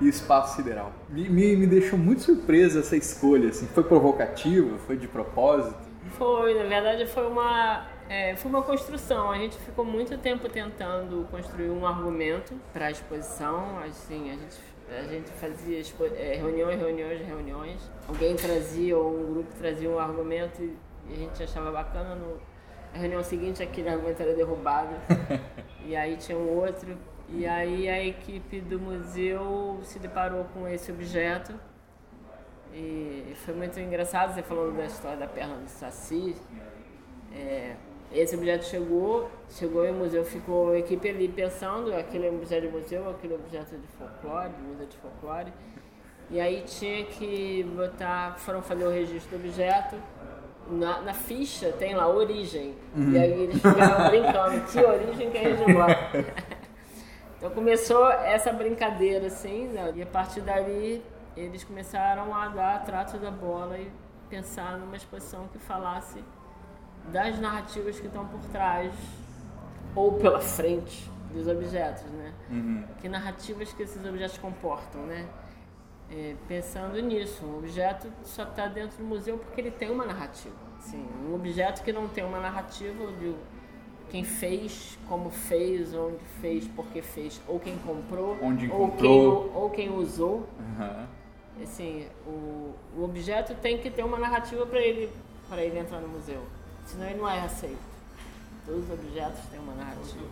e 0.00 0.08
espaço 0.08 0.56
sideral. 0.56 0.92
Me, 1.08 1.28
me, 1.28 1.56
me 1.56 1.66
deixou 1.66 1.98
muito 1.98 2.22
surpresa 2.22 2.80
essa 2.80 2.96
escolha. 2.96 3.50
Assim. 3.50 3.66
Foi 3.66 3.84
provocativa? 3.84 4.76
Foi 4.78 4.96
de 4.96 5.06
propósito? 5.06 5.92
Foi, 6.12 6.54
na 6.54 6.64
verdade 6.64 7.06
foi 7.06 7.26
uma, 7.26 7.86
é, 8.08 8.34
foi 8.36 8.50
uma 8.50 8.62
construção. 8.62 9.30
A 9.30 9.38
gente 9.38 9.56
ficou 9.58 9.84
muito 9.84 10.16
tempo 10.18 10.48
tentando 10.48 11.26
construir 11.30 11.70
um 11.70 11.86
argumento 11.86 12.54
para 12.72 12.86
a 12.86 12.90
exposição. 12.90 13.78
Assim, 13.78 14.30
a 14.30 14.34
gente, 14.34 14.56
a 14.88 15.02
gente 15.04 15.30
fazia 15.32 15.80
é, 16.16 16.36
reuniões, 16.36 16.78
reuniões, 16.78 17.26
reuniões. 17.26 17.90
Alguém 18.08 18.34
trazia 18.34 18.96
ou 18.96 19.16
um 19.16 19.34
grupo 19.34 19.54
trazia 19.58 19.88
um 19.88 19.98
argumento 19.98 20.62
e 20.62 20.76
a 21.10 21.14
gente 21.14 21.42
achava 21.42 21.70
bacana. 21.70 22.14
No, 22.14 22.40
na 22.92 22.98
reunião 22.98 23.22
seguinte 23.22 23.62
aquele 23.62 23.88
argumento 23.88 24.20
era 24.22 24.34
derrubado. 24.34 24.94
e 25.86 25.96
aí 25.96 26.16
tinha 26.16 26.36
um 26.36 26.58
outro. 26.58 26.96
E 27.28 27.46
aí 27.46 27.88
a 27.88 28.04
equipe 28.04 28.60
do 28.60 28.78
museu 28.78 29.80
se 29.82 29.98
deparou 29.98 30.44
com 30.52 30.68
esse 30.68 30.92
objeto 30.92 31.54
e 32.74 33.34
foi 33.44 33.54
muito 33.54 33.78
engraçado 33.78 34.34
você 34.34 34.42
falando 34.42 34.76
da 34.76 34.86
história 34.86 35.18
da 35.18 35.26
perna 35.26 35.56
do 35.56 35.68
Saci. 35.68 36.34
É, 37.34 37.76
esse 38.10 38.34
objeto 38.34 38.64
chegou, 38.64 39.30
chegou 39.50 39.86
e 39.86 39.90
o 39.90 39.94
museu 39.94 40.24
ficou, 40.24 40.72
a 40.72 40.78
equipe 40.78 41.08
ali 41.08 41.28
pensando, 41.28 41.94
aquele 41.94 42.26
é 42.26 42.30
um 42.30 42.36
objeto 42.36 42.66
de 42.66 42.72
museu, 42.72 43.10
aquele 43.10 43.34
objeto 43.34 43.76
de 43.76 43.86
folclore, 43.88 44.52
de 44.52 44.62
museu 44.62 44.86
de 44.86 44.96
folclore. 44.96 45.52
E 46.30 46.40
aí 46.40 46.62
tinha 46.62 47.04
que 47.04 47.62
botar, 47.76 48.38
foram 48.38 48.62
fazer 48.62 48.84
o 48.84 48.90
registro 48.90 49.36
do 49.36 49.44
objeto, 49.44 49.96
na, 50.70 51.00
na 51.00 51.14
ficha 51.14 51.72
tem 51.72 51.94
lá 51.94 52.08
origem. 52.08 52.74
E 52.96 53.18
aí 53.18 53.42
eles 53.42 53.56
ficaram 53.56 54.08
brincando, 54.10 54.60
que 54.66 54.78
origem 54.78 55.30
que 55.30 55.38
gente 55.38 55.72
bota. 55.72 56.34
então 57.38 57.50
começou 57.50 58.10
essa 58.10 58.52
brincadeira 58.52 59.26
assim, 59.26 59.68
né? 59.68 59.92
e 59.94 60.02
a 60.02 60.06
partir 60.06 60.40
dali 60.40 61.02
eles 61.36 61.64
começaram 61.64 62.34
a 62.34 62.48
dar 62.48 62.84
trato 62.84 63.18
da 63.18 63.30
bola 63.30 63.78
e 63.78 63.90
pensar 64.28 64.78
numa 64.78 64.96
exposição 64.96 65.48
que 65.48 65.58
falasse 65.58 66.22
das 67.08 67.38
narrativas 67.38 67.98
que 67.98 68.06
estão 68.06 68.26
por 68.26 68.40
trás 68.50 68.92
ou 69.94 70.14
pela 70.14 70.40
frente 70.40 71.10
dos 71.32 71.48
objetos, 71.48 72.04
né? 72.04 72.32
Que 73.00 73.08
narrativas 73.08 73.72
que 73.72 73.82
esses 73.82 74.04
objetos 74.04 74.38
comportam, 74.38 75.02
né? 75.02 75.26
É, 76.14 76.34
pensando 76.46 77.00
nisso, 77.00 77.42
um 77.44 77.58
objeto 77.58 78.06
só 78.22 78.42
está 78.42 78.66
dentro 78.66 78.98
do 78.98 79.04
museu 79.04 79.38
porque 79.38 79.60
ele 79.62 79.70
tem 79.70 79.90
uma 79.90 80.04
narrativa. 80.04 80.54
Assim, 80.78 81.02
um 81.26 81.34
objeto 81.34 81.82
que 81.82 81.92
não 81.92 82.06
tem 82.08 82.22
uma 82.22 82.38
narrativa 82.38 83.06
de 83.12 83.34
quem 84.10 84.22
fez, 84.22 84.98
como 85.08 85.30
fez, 85.30 85.94
onde 85.94 86.22
fez, 86.40 86.68
por 86.68 86.84
que 86.86 87.00
fez, 87.00 87.40
ou 87.48 87.58
quem 87.58 87.78
comprou, 87.78 88.36
Onde 88.42 88.68
ou 88.70 88.90
quem, 88.90 89.10
ou 89.54 89.70
quem 89.70 89.90
usou. 89.90 90.46
Aham. 90.76 91.06
Assim, 91.62 92.06
o, 92.26 92.74
o 92.96 93.04
objeto 93.04 93.54
tem 93.54 93.78
que 93.78 93.90
ter 93.90 94.04
uma 94.04 94.18
narrativa 94.18 94.66
para 94.66 94.80
ele, 94.80 95.08
ele 95.56 95.78
entrar 95.78 96.00
no 96.00 96.08
museu. 96.08 96.42
Senão 96.84 97.06
ele 97.06 97.20
não 97.20 97.28
é 97.28 97.40
aceito. 97.40 97.78
Todos 98.66 98.84
os 98.84 98.90
objetos 98.90 99.40
têm 99.50 99.60
uma 99.60 99.74
narrativa. 99.74 100.26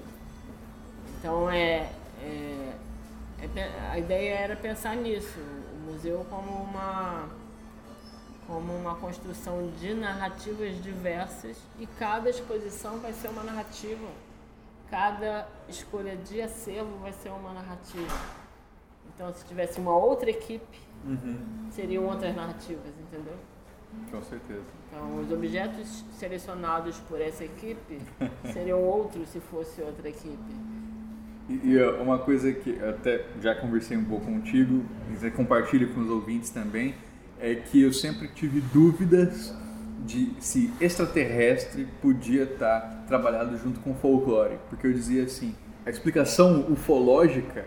Então 1.18 1.48
é, 1.50 1.88
é- 2.22 2.72
é 3.42 3.90
a 3.90 3.98
ideia 3.98 4.34
era 4.34 4.56
pensar 4.56 4.94
nisso, 4.96 5.38
museu 5.90 6.24
como 6.30 6.62
uma 6.62 7.28
como 8.46 8.74
uma 8.74 8.96
construção 8.96 9.70
de 9.78 9.94
narrativas 9.94 10.82
diversas 10.82 11.56
e 11.78 11.86
cada 11.86 12.28
exposição 12.28 12.98
vai 12.98 13.12
ser 13.12 13.28
uma 13.28 13.44
narrativa. 13.44 14.08
Cada 14.90 15.46
escolha 15.68 16.16
de 16.16 16.42
acervo 16.42 16.98
vai 16.98 17.12
ser 17.12 17.28
uma 17.28 17.52
narrativa. 17.52 18.18
Então 19.14 19.32
se 19.32 19.44
tivesse 19.44 19.78
uma 19.78 19.96
outra 19.96 20.30
equipe, 20.30 20.80
seriam 21.70 22.04
outras 22.06 22.34
narrativas, 22.34 22.92
entendeu? 22.98 23.36
Com 24.10 24.22
certeza. 24.22 24.64
Então, 24.88 25.20
os 25.20 25.32
objetos 25.32 26.04
selecionados 26.12 26.98
por 27.00 27.20
essa 27.20 27.44
equipe 27.44 28.00
seriam 28.52 28.82
outros 28.82 29.28
se 29.28 29.40
fosse 29.40 29.80
outra 29.82 30.08
equipe. 30.08 30.54
E, 31.48 31.76
uma 32.00 32.18
coisa 32.18 32.52
que 32.52 32.78
até 32.82 33.24
já 33.40 33.54
conversei 33.54 33.96
um 33.96 34.04
pouco 34.04 34.26
contigo, 34.26 34.84
e 35.10 35.16
você 35.16 35.30
compartilha 35.30 35.86
com 35.88 36.00
os 36.00 36.08
ouvintes 36.08 36.50
também, 36.50 36.94
é 37.40 37.54
que 37.54 37.82
eu 37.82 37.92
sempre 37.92 38.28
tive 38.28 38.60
dúvidas 38.60 39.54
de 40.06 40.32
se 40.40 40.72
extraterrestre 40.80 41.86
podia 42.00 42.44
estar 42.44 43.04
trabalhado 43.06 43.56
junto 43.58 43.80
com 43.80 43.94
folclore, 43.94 44.58
porque 44.68 44.86
eu 44.86 44.92
dizia 44.92 45.24
assim, 45.24 45.54
a 45.84 45.90
explicação 45.90 46.66
ufológica, 46.70 47.64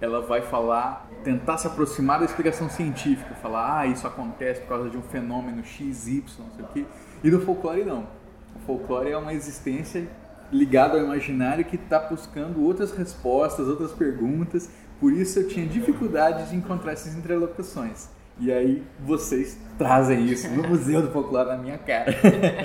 ela 0.00 0.20
vai 0.22 0.40
falar, 0.40 1.08
tentar 1.22 1.58
se 1.58 1.66
aproximar 1.66 2.20
da 2.20 2.24
explicação 2.24 2.68
científica, 2.70 3.34
falar, 3.34 3.80
ah, 3.80 3.86
isso 3.86 4.06
acontece 4.06 4.60
por 4.62 4.68
causa 4.68 4.90
de 4.90 4.96
um 4.96 5.02
fenômeno 5.02 5.62
X, 5.64 6.08
Y, 6.08 6.22
não 6.38 6.50
sei 6.54 6.64
o 6.64 6.68
quê, 6.68 6.84
e 7.22 7.30
no 7.30 7.40
folclore 7.40 7.84
não. 7.84 8.06
O 8.56 8.58
folclore 8.66 9.10
é 9.10 9.16
uma 9.16 9.34
existência 9.34 10.08
ligada 10.52 10.98
ao 10.98 11.04
imaginário 11.04 11.64
que 11.64 11.76
está 11.76 11.98
buscando 11.98 12.64
outras 12.64 12.92
respostas, 12.92 13.68
outras 13.68 13.92
perguntas, 13.92 14.70
por 14.98 15.12
isso 15.12 15.38
eu 15.38 15.48
tinha 15.48 15.66
dificuldade 15.66 16.50
de 16.50 16.56
encontrar 16.56 16.92
essas 16.92 17.14
interlocuções. 17.14 18.08
E 18.38 18.50
aí 18.50 18.82
vocês 19.00 19.58
trazem 19.76 20.26
isso 20.26 20.48
no 20.50 20.66
Museu 20.66 21.02
do 21.02 21.10
Folclore 21.10 21.48
na 21.48 21.56
minha 21.56 21.78
cara. 21.78 22.12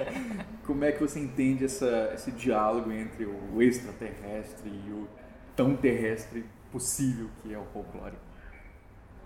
Como 0.66 0.84
é 0.84 0.92
que 0.92 1.00
você 1.00 1.20
entende 1.20 1.66
essa, 1.66 2.12
esse 2.14 2.32
diálogo 2.32 2.92
entre 2.92 3.26
o 3.26 3.62
extraterrestre 3.62 4.70
e 4.70 4.92
o 4.92 5.08
tão 5.56 5.76
terrestre 5.76 6.46
possível 6.72 7.30
que 7.42 7.54
é 7.54 7.58
o 7.58 7.66
folclore? 7.66 8.16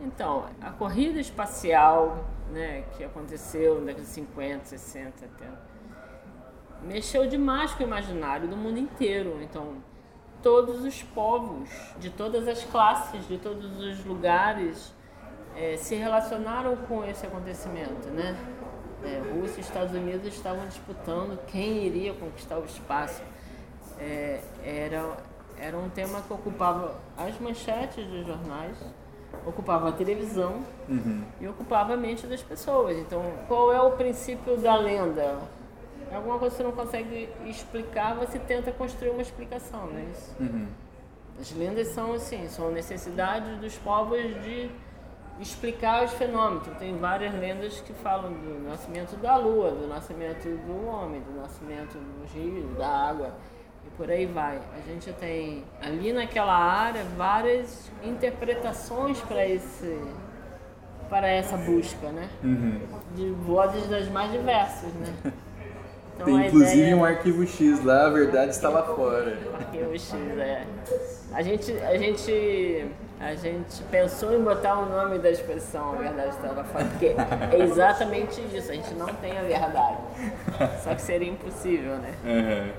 Então, 0.01 0.45
a 0.61 0.69
corrida 0.71 1.19
espacial 1.19 2.25
né, 2.51 2.83
que 2.97 3.03
aconteceu 3.03 3.79
década 3.81 4.03
de 4.03 4.09
50, 4.09 4.65
60, 4.65 5.17
70, 5.17 5.68
mexeu 6.83 7.27
demais 7.27 7.71
com 7.73 7.83
o 7.83 7.87
imaginário 7.87 8.47
do 8.47 8.55
mundo 8.55 8.79
inteiro. 8.79 9.39
Então, 9.41 9.77
todos 10.41 10.83
os 10.83 11.03
povos, 11.03 11.69
de 11.99 12.09
todas 12.09 12.47
as 12.47 12.63
classes, 12.63 13.27
de 13.27 13.37
todos 13.37 13.77
os 13.77 14.05
lugares, 14.05 14.93
eh, 15.55 15.77
se 15.77 15.95
relacionaram 15.95 16.75
com 16.75 17.03
esse 17.03 17.25
acontecimento, 17.25 18.07
né? 18.09 18.35
Eh, 19.03 19.21
Rússia 19.33 19.59
e 19.59 19.61
Estados 19.61 19.93
Unidos 19.93 20.27
estavam 20.27 20.65
disputando 20.67 21.37
quem 21.47 21.85
iria 21.85 22.13
conquistar 22.13 22.57
o 22.57 22.65
espaço. 22.65 23.21
Eh, 23.99 24.41
era, 24.63 25.17
era 25.57 25.77
um 25.77 25.89
tema 25.89 26.21
que 26.21 26.31
ocupava 26.31 26.95
as 27.17 27.37
manchetes 27.39 28.05
dos 28.05 28.25
jornais, 28.25 28.77
ocupava 29.45 29.89
a 29.89 29.91
televisão 29.91 30.63
e 31.39 31.47
ocupava 31.47 31.93
a 31.93 31.97
mente 31.97 32.25
das 32.27 32.41
pessoas. 32.41 32.97
Então, 32.97 33.21
qual 33.47 33.71
é 33.71 33.81
o 33.81 33.91
princípio 33.91 34.57
da 34.57 34.75
lenda? 34.75 35.37
É 36.11 36.15
alguma 36.15 36.39
coisa 36.39 36.55
que 36.55 36.61
você 36.61 36.67
não 36.67 36.75
consegue 36.75 37.29
explicar, 37.45 38.15
você 38.15 38.39
tenta 38.39 38.71
construir 38.71 39.09
uma 39.09 39.21
explicação, 39.21 39.87
não 39.87 39.99
é 39.99 40.03
isso? 40.03 40.35
As 41.39 41.51
lendas 41.53 41.87
são 41.89 42.13
assim, 42.13 42.47
são 42.49 42.71
necessidades 42.71 43.57
dos 43.59 43.77
povos 43.77 44.19
de 44.43 44.69
explicar 45.39 46.03
os 46.03 46.11
fenômenos. 46.13 46.67
Então, 46.67 46.75
tem 46.79 46.97
várias 46.97 47.33
lendas 47.33 47.79
que 47.81 47.93
falam 47.93 48.33
do 48.33 48.67
nascimento 48.67 49.15
da 49.17 49.37
lua, 49.37 49.71
do 49.71 49.87
nascimento 49.87 50.49
do 50.65 50.87
homem, 50.87 51.21
do 51.21 51.39
nascimento 51.39 51.97
dos 51.97 52.31
rios, 52.33 52.77
da 52.77 52.87
água 52.87 53.33
e 53.85 53.89
por 53.91 54.09
aí 54.09 54.25
vai. 54.25 54.59
A 54.75 54.81
gente 54.81 55.13
tem 55.13 55.63
ali 55.81 56.11
naquela 56.11 56.57
área 56.57 57.03
várias 57.15 57.89
interpretações 58.03 59.19
para 59.21 59.47
esse 59.47 59.97
para 61.09 61.27
essa 61.27 61.57
busca, 61.57 62.11
né? 62.11 62.29
De 63.15 63.31
vozes 63.31 63.87
das 63.87 64.07
mais 64.09 64.31
diversas, 64.31 64.93
né? 64.93 65.33
Então, 66.21 66.25
Tem 66.25 66.47
inclusive 66.47 66.77
ideia- 66.81 66.97
um 66.97 67.05
arquivo 67.05 67.47
X 67.47 67.81
lá, 67.85 68.07
a 68.07 68.09
verdade 68.09 68.51
está 68.51 68.67
lá 68.67 68.83
fora. 68.83 69.37
Arquivo 69.57 69.93
X, 69.93 70.13
é. 70.37 70.65
A 71.31 71.41
gente, 71.41 71.71
a 71.77 71.97
gente, 71.97 72.85
a 73.21 73.35
gente 73.35 73.81
pensou 73.83 74.33
em 74.37 74.43
botar 74.43 74.79
o 74.79 74.85
nome 74.89 75.17
da 75.19 75.31
exposição, 75.31 75.93
a 75.93 75.95
verdade 75.95 76.35
estava 76.35 76.61
fora, 76.65 76.83
porque 76.85 77.15
é 77.55 77.63
exatamente 77.63 78.41
isso, 78.53 78.69
a 78.69 78.73
gente 78.75 78.93
não 78.95 79.07
tem 79.07 79.37
a 79.37 79.43
verdade. 79.43 79.97
Só 80.83 80.93
que 80.93 81.01
seria 81.01 81.29
impossível, 81.29 81.95
né? 81.99 82.13
Aham. 82.25 82.69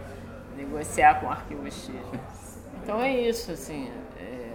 Negociar 0.58 1.20
com 1.20 1.26
o 1.28 1.30
arquivo 1.30 1.64
X. 1.66 1.90
Então 2.82 3.00
é 3.00 3.10
isso, 3.20 3.52
assim, 3.52 3.90
é, 4.20 4.50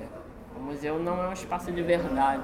o 0.55 0.59
museu 0.61 0.99
não 0.99 1.23
é 1.23 1.27
um 1.29 1.33
espaço 1.33 1.71
de 1.71 1.81
verdade, 1.81 2.43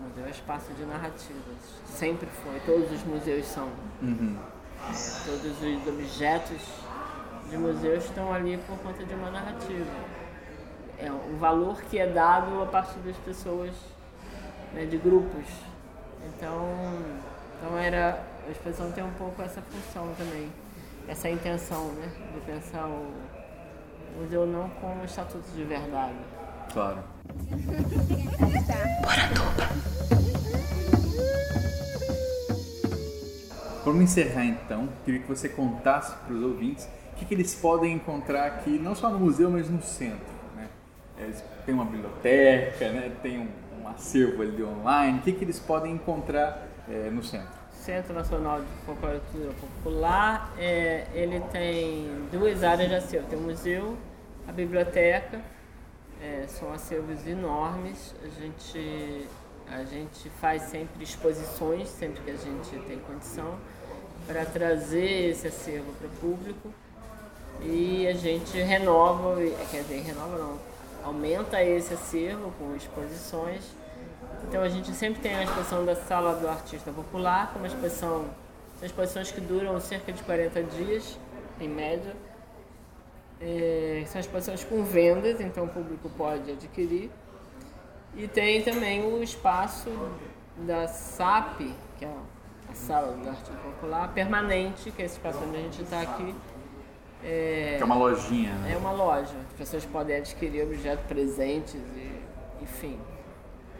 o 0.00 0.04
museu 0.08 0.24
é 0.24 0.26
um 0.26 0.30
espaço 0.30 0.70
de 0.74 0.84
narrativas. 0.84 1.38
Sempre 1.86 2.28
foi, 2.44 2.60
todos 2.66 2.92
os 2.92 3.02
museus 3.04 3.46
são. 3.46 3.68
Todos 5.24 5.62
os 5.62 5.86
objetos 5.88 6.62
de 7.50 7.56
museus 7.56 8.04
estão 8.04 8.32
ali 8.32 8.58
por 8.58 8.78
conta 8.78 9.04
de 9.04 9.14
uma 9.14 9.30
narrativa. 9.30 9.90
É 10.98 11.10
um 11.10 11.36
valor 11.38 11.80
que 11.82 11.98
é 11.98 12.06
dado 12.06 12.62
a 12.62 12.66
partir 12.66 12.98
das 13.00 13.16
pessoas, 13.18 13.72
né, 14.72 14.84
de 14.86 14.96
grupos. 14.96 15.46
Então, 16.26 16.66
então 17.56 17.78
era, 17.78 18.22
a 18.46 18.50
exposição 18.50 18.90
tem 18.92 19.04
um 19.04 19.12
pouco 19.12 19.42
essa 19.42 19.62
função 19.62 20.12
também, 20.16 20.50
essa 21.06 21.28
intenção, 21.28 21.92
né, 21.92 22.10
de 22.34 22.40
pensar 22.40 22.86
o 22.86 23.12
museu 24.18 24.46
não 24.46 24.68
como 24.80 25.00
um 25.00 25.04
estatuto 25.04 25.48
de 25.54 25.64
verdade. 25.64 26.16
Claro. 26.72 27.02
Vamos 33.88 34.02
encerrar 34.02 34.44
então. 34.44 34.86
Queria 35.02 35.18
que 35.18 35.26
você 35.26 35.48
contasse 35.48 36.14
para 36.14 36.34
os 36.34 36.42
ouvintes 36.42 36.86
o 37.14 37.16
que, 37.16 37.24
que 37.24 37.32
eles 37.32 37.54
podem 37.54 37.94
encontrar 37.94 38.44
aqui, 38.44 38.78
não 38.78 38.94
só 38.94 39.08
no 39.08 39.18
museu, 39.18 39.50
mas 39.50 39.70
no 39.70 39.80
centro. 39.80 40.28
Né? 40.54 40.68
Eles 41.18 41.42
têm 41.64 41.74
uma 41.74 41.86
biblioteca, 41.86 42.90
né? 42.90 43.10
tem 43.22 43.38
um, 43.38 43.48
um 43.82 43.88
acervo 43.88 44.42
ali 44.42 44.62
online. 44.62 45.20
O 45.20 45.22
que, 45.22 45.32
que 45.32 45.42
eles 45.42 45.58
podem 45.58 45.94
encontrar 45.94 46.68
eh, 46.86 47.08
no 47.10 47.24
centro? 47.24 47.48
Centro 47.72 48.12
Nacional 48.12 48.60
de 48.60 48.66
Cultura 48.84 49.54
Popular, 49.58 50.52
é, 50.58 51.06
ele 51.14 51.40
tem 51.50 52.10
duas 52.30 52.62
áreas 52.62 52.90
de 52.90 52.94
acervo. 52.94 53.26
Tem 53.26 53.38
o 53.38 53.42
museu, 53.42 53.96
a 54.46 54.52
biblioteca, 54.52 55.40
é, 56.22 56.44
são 56.46 56.70
acervos 56.74 57.26
enormes. 57.26 58.14
A 58.22 58.28
gente, 58.28 59.26
a 59.66 59.82
gente 59.84 60.28
faz 60.42 60.64
sempre 60.64 61.02
exposições, 61.02 61.88
sempre 61.88 62.20
que 62.20 62.30
a 62.30 62.36
gente 62.36 62.86
tem 62.86 62.98
condição, 62.98 63.56
para 64.28 64.44
trazer 64.44 65.30
esse 65.30 65.48
acervo 65.48 65.90
para 65.94 66.06
o 66.06 66.10
público. 66.10 66.72
E 67.62 68.06
a 68.06 68.12
gente 68.12 68.56
renova, 68.58 69.36
quer 69.70 69.82
dizer, 69.82 70.02
renova 70.02 70.38
não, 70.38 70.58
aumenta 71.02 71.60
esse 71.64 71.94
acervo 71.94 72.52
com 72.58 72.76
exposições. 72.76 73.64
Então 74.46 74.62
a 74.62 74.68
gente 74.68 74.92
sempre 74.92 75.20
tem 75.20 75.34
a 75.34 75.42
exposição 75.42 75.84
da 75.84 75.96
Sala 75.96 76.36
do 76.36 76.46
Artista 76.46 76.92
Popular, 76.92 77.50
que 77.50 77.56
é 77.56 77.58
uma 77.58 77.66
exposição, 77.66 78.26
são 78.78 78.86
exposições 78.86 79.32
que 79.32 79.40
duram 79.40 79.80
cerca 79.80 80.12
de 80.12 80.22
40 80.22 80.62
dias, 80.62 81.18
em 81.58 81.68
média. 81.68 82.14
É, 83.40 84.04
são 84.06 84.20
exposições 84.20 84.62
com 84.62 84.84
vendas, 84.84 85.40
então 85.40 85.64
o 85.64 85.68
público 85.68 86.08
pode 86.10 86.52
adquirir. 86.52 87.10
E 88.16 88.28
tem 88.28 88.62
também 88.62 89.04
o 89.04 89.22
espaço 89.22 89.90
da 90.58 90.86
SAP, 90.86 91.72
que 91.98 92.04
é 92.04 92.08
Sala 92.78 93.12
do 93.12 93.28
Artista 93.28 93.52
Popular, 93.62 94.08
permanente, 94.14 94.90
que 94.90 95.02
é 95.02 95.04
esse 95.04 95.16
espaço 95.16 95.38
onde 95.46 95.56
a 95.56 95.60
gente 95.60 95.82
está 95.82 96.00
aqui. 96.00 96.34
É, 97.24 97.74
que 97.76 97.82
é 97.82 97.84
uma 97.84 97.96
lojinha, 97.96 98.52
né? 98.54 98.72
É 98.72 98.76
uma 98.76 98.92
loja. 98.92 99.34
As 99.50 99.58
pessoas 99.58 99.84
podem 99.84 100.16
adquirir 100.16 100.62
objetos 100.62 101.04
presentes, 101.06 101.74
e, 101.74 102.22
enfim. 102.62 102.98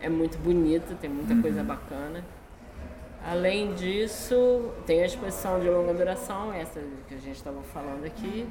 É 0.01 0.09
muito 0.09 0.39
bonito, 0.39 0.97
tem 1.01 1.09
muita 1.09 1.35
uhum. 1.35 1.43
coisa 1.43 1.63
bacana. 1.63 2.25
Além 3.25 3.75
disso, 3.75 4.71
tem 4.87 5.03
a 5.03 5.07
exposição 5.07 5.61
de 5.61 5.69
longa 5.69 5.93
duração, 5.93 6.53
essa 6.53 6.81
que 7.07 7.15
a 7.15 7.19
gente 7.19 7.37
estava 7.37 7.61
falando 7.63 8.05
aqui. 8.05 8.49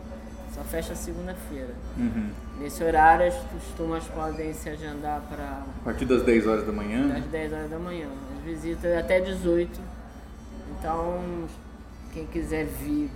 Só 0.54 0.62
fecha 0.62 0.94
segunda-feira. 0.94 1.74
Uhum. 1.96 2.30
Nesse 2.62 2.84
horário 2.84 3.26
as 3.26 3.34
turmas 3.76 4.04
podem 4.04 4.54
se 4.54 4.70
agendar 4.70 5.20
para. 5.28 5.64
A 5.80 5.84
partir 5.84 6.04
das 6.04 6.22
10 6.22 6.46
horas 6.46 6.64
da 6.64 6.72
manhã? 6.72 7.08
Das 7.08 7.24
10 7.24 7.52
horas 7.52 7.70
da 7.70 7.78
manhã. 7.78 8.06
As 8.38 8.44
visitas 8.44 8.96
até 8.96 9.18
18. 9.20 9.80
Então, 10.78 11.48
quem 12.14 12.24
quiser 12.24 12.66
vir 12.66 13.10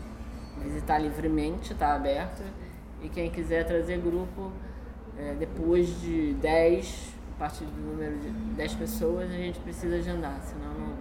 visitar 0.61 0.99
livremente, 0.99 1.73
está 1.73 1.95
aberto. 1.95 2.43
E 3.01 3.09
quem 3.09 3.31
quiser 3.31 3.65
trazer 3.65 3.99
grupo, 3.99 4.51
é, 5.17 5.37
depois 5.39 6.01
de 6.01 6.35
10, 6.43 7.15
a 7.37 7.39
partir 7.39 7.67
do 7.67 7.93
número 7.93 8.19
de 8.19 8.29
10 8.29 8.75
pessoas, 8.75 9.31
a 9.31 9.37
gente 9.37 9.61
precisa 9.61 9.95
agendar, 9.95 10.41
senão 10.43 10.75
não, 10.75 10.95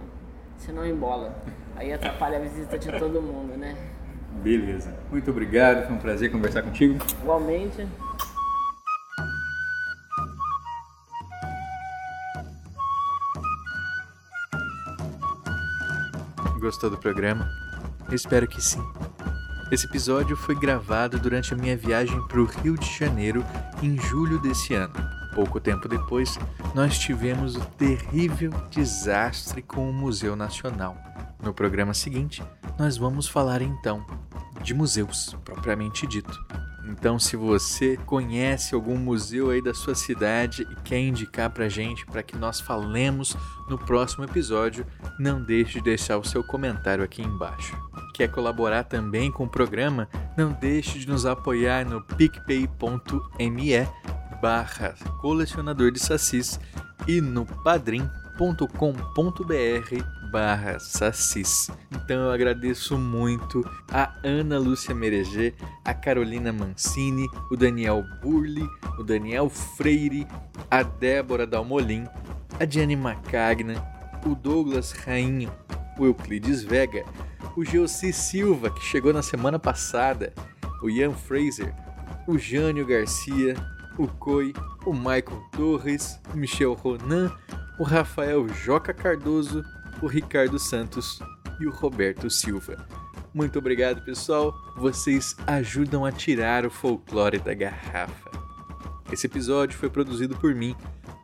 senão 0.56 0.86
embola. 0.86 1.36
Aí 1.74 1.92
atrapalha 1.92 2.38
a 2.38 2.40
visita 2.42 2.78
de 2.78 2.92
todo 2.96 3.20
mundo, 3.20 3.58
né? 3.58 3.74
Beleza. 4.40 4.94
Muito 5.10 5.32
obrigado, 5.32 5.84
foi 5.88 5.96
um 5.96 5.98
prazer 5.98 6.30
conversar 6.30 6.62
contigo. 6.62 6.96
Igualmente. 7.20 7.84
Gostou 16.66 16.90
do 16.90 16.98
programa? 16.98 17.48
Eu 18.08 18.14
espero 18.16 18.44
que 18.48 18.60
sim. 18.60 18.82
Esse 19.70 19.86
episódio 19.86 20.36
foi 20.36 20.56
gravado 20.56 21.16
durante 21.16 21.54
a 21.54 21.56
minha 21.56 21.76
viagem 21.76 22.20
para 22.26 22.40
o 22.40 22.44
Rio 22.44 22.76
de 22.76 22.92
Janeiro 22.98 23.44
em 23.80 23.96
julho 23.96 24.36
desse 24.40 24.74
ano. 24.74 24.92
Pouco 25.32 25.60
tempo 25.60 25.86
depois, 25.86 26.36
nós 26.74 26.98
tivemos 26.98 27.54
o 27.54 27.60
terrível 27.60 28.50
desastre 28.68 29.62
com 29.62 29.88
o 29.88 29.92
Museu 29.92 30.34
Nacional. 30.34 30.96
No 31.40 31.54
programa 31.54 31.94
seguinte, 31.94 32.42
nós 32.76 32.96
vamos 32.96 33.28
falar 33.28 33.62
então 33.62 34.04
de 34.60 34.74
museus, 34.74 35.36
propriamente 35.44 36.04
dito. 36.04 36.36
Então, 36.88 37.18
se 37.18 37.36
você 37.36 37.96
conhece 38.06 38.74
algum 38.74 38.96
museu 38.96 39.50
aí 39.50 39.60
da 39.60 39.74
sua 39.74 39.94
cidade 39.94 40.66
e 40.70 40.74
quer 40.82 41.00
indicar 41.00 41.50
pra 41.50 41.68
gente 41.68 42.06
para 42.06 42.22
que 42.22 42.36
nós 42.36 42.60
falemos 42.60 43.36
no 43.68 43.76
próximo 43.76 44.24
episódio, 44.24 44.86
não 45.18 45.42
deixe 45.42 45.74
de 45.74 45.84
deixar 45.84 46.16
o 46.16 46.24
seu 46.24 46.44
comentário 46.44 47.02
aqui 47.02 47.22
embaixo. 47.22 47.76
Quer 48.14 48.28
colaborar 48.28 48.84
também 48.84 49.30
com 49.30 49.44
o 49.44 49.48
programa? 49.48 50.08
Não 50.36 50.52
deixe 50.52 50.98
de 50.98 51.08
nos 51.08 51.26
apoiar 51.26 51.84
no 51.84 52.00
picpay.me 52.00 53.72
barra 54.40 54.94
colecionador 55.20 55.90
de 55.90 55.98
sacis 55.98 56.60
e 57.06 57.20
no 57.20 57.46
padrim.com.br 57.46 58.06
barra 60.30 60.78
Sassis. 60.78 61.70
Então 61.90 62.16
eu 62.16 62.30
agradeço 62.30 62.98
muito 62.98 63.68
a 63.90 64.14
Ana 64.24 64.58
Lúcia 64.58 64.94
Mereger, 64.94 65.54
a 65.84 65.94
Carolina 65.94 66.52
Mancini, 66.52 67.28
o 67.50 67.56
Daniel 67.56 68.04
Burli, 68.22 68.68
o 68.98 69.02
Daniel 69.02 69.48
Freire, 69.48 70.26
a 70.70 70.82
Débora 70.82 71.46
Dalmolin, 71.46 72.04
a 72.58 72.64
Diane 72.64 72.96
Macagna, 72.96 73.74
o 74.24 74.34
Douglas 74.34 74.92
Rainho, 74.92 75.52
o 75.98 76.04
Euclides 76.04 76.62
Vega, 76.62 77.04
o 77.56 77.64
Geossi 77.64 78.12
Silva, 78.12 78.70
que 78.70 78.84
chegou 78.84 79.12
na 79.12 79.22
semana 79.22 79.58
passada, 79.58 80.32
o 80.82 80.90
Ian 80.90 81.12
Fraser, 81.12 81.74
o 82.26 82.36
Jânio 82.38 82.86
Garcia, 82.86 83.54
o 83.98 84.06
Coi, 84.06 84.52
o 84.84 84.92
Michael 84.92 85.42
Torres, 85.52 86.20
o 86.34 86.36
Michel 86.36 86.74
Ronan, 86.74 87.32
o 87.78 87.82
Rafael 87.82 88.46
Joca 88.48 88.92
Cardoso, 88.92 89.64
o 90.02 90.06
Ricardo 90.06 90.58
Santos 90.58 91.20
e 91.60 91.66
o 91.66 91.70
Roberto 91.70 92.30
Silva. 92.30 92.86
Muito 93.32 93.58
obrigado, 93.58 94.02
pessoal. 94.02 94.54
Vocês 94.76 95.34
ajudam 95.46 96.04
a 96.04 96.12
tirar 96.12 96.64
o 96.64 96.70
folclore 96.70 97.38
da 97.38 97.54
garrafa. 97.54 98.30
Esse 99.12 99.26
episódio 99.26 99.78
foi 99.78 99.90
produzido 99.90 100.36
por 100.36 100.54
mim, 100.54 100.74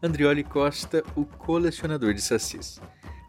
Andrioli 0.02 0.44
Costa, 0.44 1.02
o 1.16 1.24
colecionador 1.24 2.12
de 2.14 2.20
sacis. 2.20 2.80